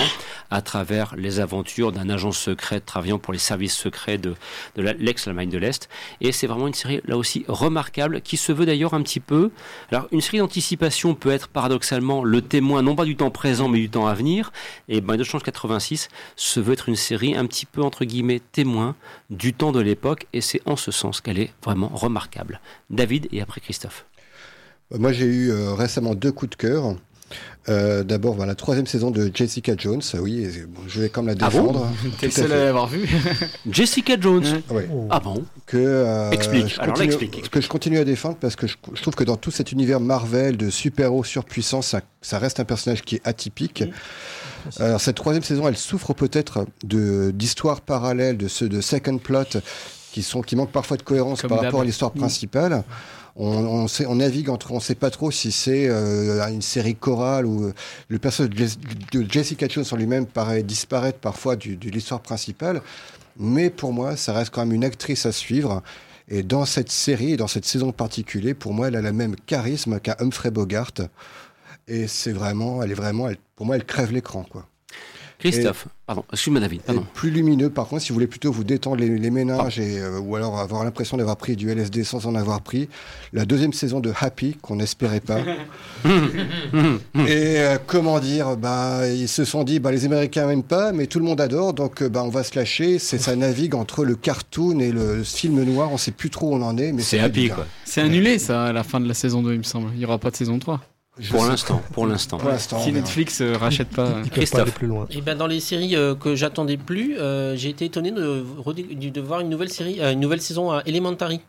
[0.50, 4.34] à travers les aventures d'un agent secret travaillant pour les services secrets de,
[4.76, 5.88] l'ex-Allemagne de l'Est.
[6.20, 9.50] Et c'est vraiment une série, là aussi, remarquable, qui se veut d'ailleurs un petit peu...
[9.90, 13.78] Alors, une série d'anticipation peut être paradoxalement le témoin, non pas du temps présent, mais
[13.78, 14.52] du temps à venir.
[14.88, 18.40] Et ben, de Change 86 se veut être une série un petit peu, entre guillemets,
[18.52, 18.94] témoin
[19.30, 20.26] du temps de l'époque.
[20.32, 22.60] Et c'est en ce sens qu'elle est vraiment remarquable.
[22.90, 24.06] David et après Christophe.
[24.96, 26.96] Moi, j'ai eu euh, récemment deux coups de cœur.
[27.68, 30.02] Euh, D'abord, voilà, la troisième saison de Jessica Jones.
[30.20, 31.92] Oui, et, bon, je vais quand même la Ah bon défendre.
[32.18, 32.54] T'es le Tout à seul fait.
[32.60, 33.08] à l'avoir vu.
[33.70, 34.62] Jessica Jones.
[34.70, 34.88] Ouais.
[34.92, 35.06] Oh.
[35.10, 36.68] Ah bon Que, euh, Explique.
[36.74, 37.52] je Alors continue- explique, explique.
[37.52, 40.00] Que je continue à défendre parce que je, je trouve que dans tout cet univers
[40.00, 43.84] Marvel de super-héros surpuissants, ça, ça reste un personnage qui est atypique.
[44.78, 49.58] Alors, cette troisième saison, elle souffre peut-être de- d'histoires parallèles, de ceux de second plot,
[50.12, 52.82] qui, sont, qui manquent parfois de cohérence Comme par rapport à l'histoire principale.
[53.34, 57.64] On, sait, navigue entre, on sait pas trop si c'est euh, une série chorale ou
[57.64, 57.72] euh,
[58.08, 58.78] le personnage de Jess-
[59.12, 62.82] de Jessica Jones en lui-même paraît disparaître parfois du- de l'histoire principale.
[63.38, 65.82] Mais pour moi, ça reste quand même une actrice à suivre.
[66.28, 69.34] Et dans cette série, dans cette saison en particulier, pour moi, elle a le même
[69.46, 70.92] charisme qu'un Humphrey Bogart.
[71.88, 74.66] Et c'est vraiment, elle est vraiment, pour moi, elle crève l'écran, quoi.
[75.50, 75.88] Christophe.
[76.06, 76.80] Pardon, excuse-moi David.
[76.80, 77.06] Et Pardon.
[77.14, 80.18] plus lumineux, par contre, si vous voulez plutôt vous détendre les, les ménages et, euh,
[80.20, 82.88] ou alors avoir l'impression d'avoir pris du LSD sans en avoir pris,
[83.32, 85.40] la deuxième saison de Happy, qu'on n'espérait pas.
[86.04, 86.08] et
[87.16, 91.18] euh, comment dire, bah, ils se sont dit, bah, les Américains n'aiment pas, mais tout
[91.18, 92.98] le monde adore, donc euh, bah, on va se lâcher.
[92.98, 96.54] C'est, ça navigue entre le cartoon et le film noir, on sait plus trop où
[96.54, 96.92] on en est.
[96.92, 97.54] mais C'est happy bien.
[97.54, 97.66] quoi.
[97.84, 99.90] C'est annulé ça à la fin de la saison 2, il me semble.
[99.94, 100.80] Il n'y aura pas de saison 3.
[101.30, 102.38] Pour l'instant, pour l'instant.
[102.38, 102.80] Pour l'instant.
[102.80, 104.14] Si Netflix euh, rachète pas.
[104.24, 104.60] Ils pas Christophe.
[104.62, 105.06] aller plus loin.
[105.10, 109.20] Et ben dans les séries euh, que j'attendais plus, euh, j'ai été étonné de, de
[109.20, 111.40] voir une nouvelle série, euh, une nouvelle saison à Elementary.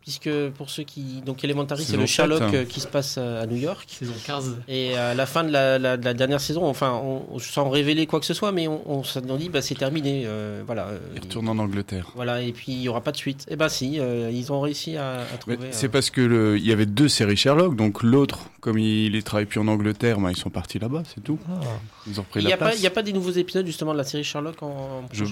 [0.00, 1.22] Puisque pour ceux qui.
[1.24, 2.54] Donc Elementary, c'est le Sherlock sept.
[2.54, 3.86] euh, qui se passe euh, à New York.
[3.88, 4.58] Saison 15.
[4.68, 8.06] Et à la fin de la, la- de la dernière saison, enfin, on, sans révéler
[8.06, 10.24] quoi que ce soit, mais on, on s'est dit, bah, c'est terminé.
[10.26, 10.88] euh, voilà.
[10.88, 12.10] euh, Il retourne en Angleterre.
[12.16, 13.46] Voilà, et puis il n'y aura pas de suite.
[13.48, 15.56] Et ben si, euh, ils ont réussi à, trouver.
[15.70, 19.12] C'est euh, parce que le- il y avait deux séries Sherlock, donc l'autre, comme il
[19.12, 21.38] ne travaille plus en Angleterre, ben, ils sont partis là-bas, c'est tout.
[21.48, 21.60] Ah.
[22.06, 22.78] Ils ont pris Il n'y la a, pas- place.
[22.80, 25.04] il y a pas des nouveaux épisodes justement de la série Sherlock en.
[25.12, 25.24] Je-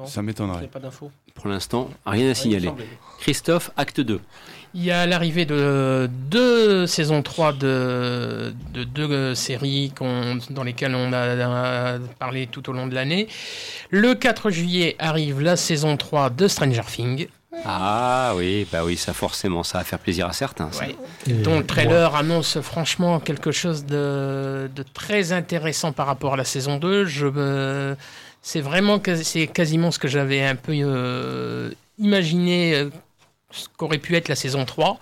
[0.00, 0.06] Non.
[0.06, 0.56] Ça m'étonnerait.
[0.56, 2.70] n'avez pas d'infos Pour l'instant, rien à signaler.
[3.20, 4.20] Christophe, acte 2.
[4.72, 9.92] Il y a l'arrivée de deux saisons 3 de, de deux séries
[10.50, 13.26] dans lesquelles on a, parlé tout au long de l'année.
[13.90, 17.26] Le 4 juillet arrive la saison 3 de Stranger Things,
[17.64, 20.70] Ah oui, bah oui, ça forcément, ça va faire plaisir à certains.
[20.70, 20.84] ça.
[20.84, 20.94] Ouais.
[21.42, 26.44] Dont le trailer annonce franchement quelque chose de, de très intéressant par rapport à la
[26.44, 27.06] saison 2.
[27.06, 27.96] Je me-
[28.42, 32.90] C'est vraiment c'est quasiment ce que j'avais un peu euh, imaginé euh,
[33.50, 34.98] ce qu'aurait pu être la saison 3.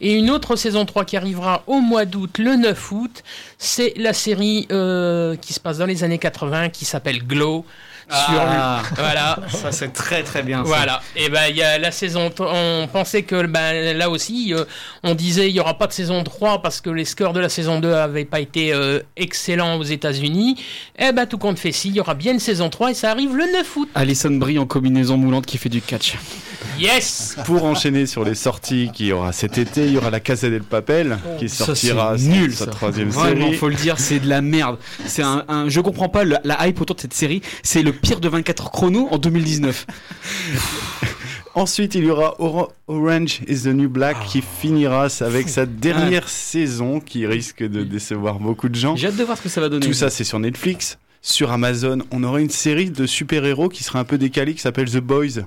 [0.00, 3.22] Et une autre saison 3 qui arrivera au mois d'août, le 9 août,
[3.58, 7.64] c'est la série euh, qui se passe dans les années 80 qui s'appelle Glow.
[8.08, 8.82] Sur Ah.
[8.96, 10.58] voilà, Ça, c'est très très bien.
[10.58, 10.62] ça.
[10.64, 11.00] voilà.
[11.16, 12.30] Et ben il y a la saison.
[12.30, 14.64] t- On pensait que ben, là aussi, euh,
[15.02, 17.48] on disait il y aura pas de saison 3 parce que les scores de la
[17.48, 20.56] saison 2 avaient pas été euh, excellents aux États-Unis.
[20.98, 23.10] Et ben tout compte fait, si il y aura bien une saison 3 et ça
[23.10, 23.88] arrive le 9 août.
[23.94, 26.14] Alison Brie en combinaison moulante qui fait du catch.
[26.78, 27.36] Yes.
[27.44, 30.48] Pour enchaîner sur les sorties qu'il y aura cet été, il y aura La Casa
[30.48, 32.70] del Papel qui Ça, sortira c'est sa- nul, sa ça.
[32.70, 33.56] troisième Vraiment, série.
[33.56, 34.78] faut le dire, c'est de la merde.
[35.06, 37.42] C'est un, un- je comprends pas le- la hype autour de cette série.
[37.62, 39.86] C'est le pire de 24 chrono en 2019.
[41.54, 44.24] Ensuite, il y aura Ora- Orange is the New Black Ah.
[44.26, 48.96] qui finira avec sa dernière saison qui risque de décevoir beaucoup de gens.
[48.96, 49.86] J'ai hâte de voir ce que ça va donner.
[49.86, 50.98] Tout ça, c'est sur Netflix.
[51.20, 54.90] Sur Amazon, on aura une série de super-héros qui sera un peu décalée, qui s'appelle
[54.90, 55.42] The Boys.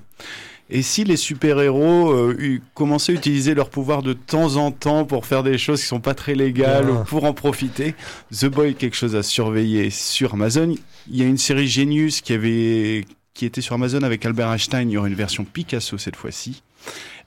[0.69, 5.05] Et si les super-héros euh, eu- commençaient à utiliser leur pouvoir de temps en temps
[5.05, 7.01] pour faire des choses qui sont pas très légales, Ah.
[7.01, 7.93] ou pour en profiter,
[8.31, 10.75] The Boy quelque chose à surveiller sur Amazon.
[11.09, 13.05] Il y a une série Genius qui avait
[13.35, 14.89] qui était sur Amazon avec Albert Einstein.
[14.89, 16.63] Il y aura une version Picasso cette fois-ci.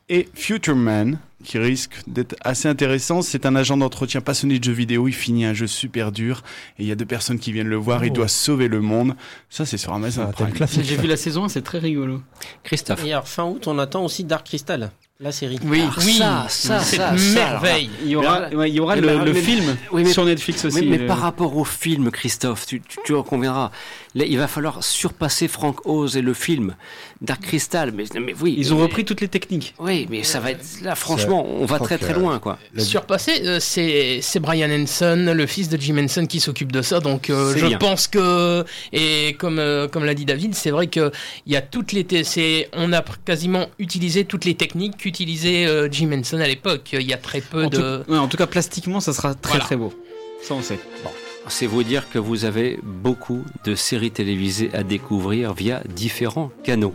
[0.08, 3.22] Et Future Man, qui risque d'être assez intéressant.
[3.22, 5.06] C'est un agent d'entretien passionné de jeux vidéo.
[5.08, 6.42] Il finit un jeu super dur.
[6.78, 8.04] Et il y a deux personnes qui viennent le voir.
[8.04, 8.14] Il Oh.
[8.14, 9.14] doit sauver le monde.
[9.48, 10.50] Ça, c'est sur Amazon Ah, Prime.
[10.52, 10.82] classique.
[10.84, 12.22] J'ai vu la saison 1, c'est très rigolo.
[12.64, 13.04] Christophe.
[13.04, 15.58] Et alors fin août, on attend aussi Dark Crystal, la série.
[15.64, 17.90] Oui, Ah, ça, ça, c'est ça, merveille.
[18.02, 20.12] Il y aura, Mais- ouais, il y aura le, mais- le mais- film oui, mais-
[20.12, 20.80] sur Netflix aussi.
[20.82, 23.70] Mais, mais le- par rapport au film, Christophe, tu, tu, tu en conviendras.
[24.14, 26.74] Là, il va falloir surpasser Frank Oz et le film.
[27.20, 28.54] Dark Crystal, mais, mais oui.
[28.58, 29.74] Ils ont mais- repris toutes les techniques.
[29.78, 30.64] Oui, mais ça va être.
[30.82, 32.58] Là, franchement, on va très très que- loin, quoi.
[32.76, 37.00] Surpassé, euh, c'est c'est Brian Henson, le fils de Jim Henson, qui s'occupe de ça.
[37.00, 37.78] Donc, euh, je bien.
[37.78, 41.10] pense que et comme euh, comme l'a dit David, c'est vrai que
[41.46, 42.06] il y a toutes les
[42.74, 46.90] on a quasiment utilisé toutes les techniques qu'utilisait euh, Jim Henson à l'époque.
[46.92, 49.34] Il y a très peu En tout, de ouais, en tout cas, plastiquement, ça sera
[49.34, 49.64] très Voilà.
[49.64, 49.92] très beau.
[50.42, 50.78] Ça, on sait.
[51.50, 56.94] C'est vous dire que vous avez beaucoup de séries télévisées à découvrir via différents canaux.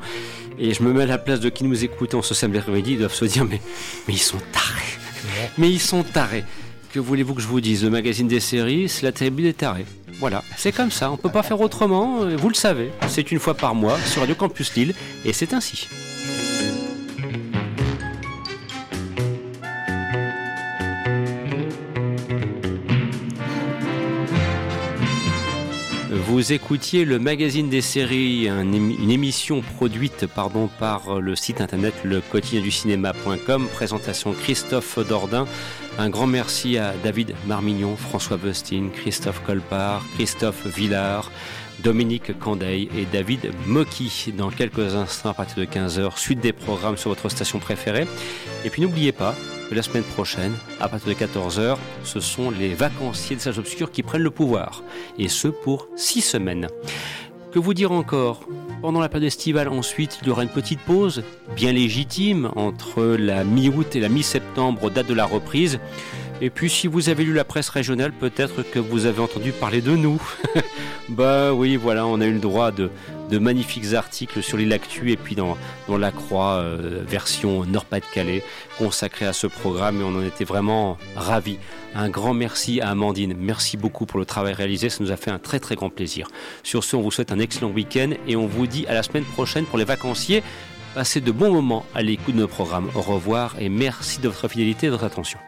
[0.59, 2.93] Et je me mets à la place de qui nous écoute en ce samedi après-midi,
[2.93, 3.59] ils doivent se dire mais,
[4.07, 4.97] mais ils sont tarés.
[5.57, 6.43] Mais ils sont tarés.
[6.93, 7.83] Que voulez-vous que je vous dise?
[7.83, 9.85] Le magazine des séries, c'est la télé des tarés.
[10.19, 12.91] Voilà, c'est comme ça, on peut pas faire autrement, vous le savez.
[13.07, 14.93] C'est une fois par mois sur Radio Campus Lille,
[15.25, 15.89] et c'est ainsi.
[26.33, 30.25] Vous écoutiez le magazine des séries, une émission produite
[30.79, 32.21] par le site internet le
[33.67, 35.45] présentation Christophe Dordain.
[35.99, 41.31] Un grand merci à David Marmignon, François Bustin, Christophe Colpart, Christophe Villard,
[41.79, 44.33] Dominique Candeil et David Mocky.
[44.37, 48.07] Dans quelques instants, à partir de 15h, suite des programmes sur votre station préférée.
[48.65, 49.35] Et puis n'oubliez pas
[49.69, 53.91] que la semaine prochaine, à partir de 14h, ce sont les vacanciers de Sages Obscurs
[53.91, 54.83] qui prennent le pouvoir.
[55.17, 56.67] Et ce pour six semaines.
[57.51, 58.41] Que vous dire encore?
[58.81, 61.23] Pendant la période estivale, ensuite, il y aura une petite pause,
[61.55, 65.79] bien légitime, entre la mi-août et la mi-septembre, date de la reprise.
[66.41, 69.81] Et puis, si vous avez lu la presse régionale, peut-être que vous avez entendu parler
[69.81, 70.21] de nous.
[71.09, 72.89] bah oui, voilà, on a eu le droit de,
[73.31, 75.57] magnifiques articles sur l'île Actu et puis dans,
[75.87, 78.43] dans la Croix, euh, version Nord-Pas-de-Calais,
[78.77, 81.57] consacrée à ce programme et on en était vraiment ravis.
[81.95, 83.35] Un grand merci à Amandine.
[83.37, 84.89] Merci beaucoup pour le travail réalisé.
[84.89, 86.27] Ça nous a fait un très très grand plaisir.
[86.61, 89.25] Sur ce, on vous souhaite un excellent week-end et on vous dit à la semaine
[89.25, 90.43] prochaine pour les vacanciers.
[90.93, 92.89] Passez de bons moments à l'écoute de nos programmes.
[92.93, 95.39] Au revoir et merci de votre fidélité et de votre attention.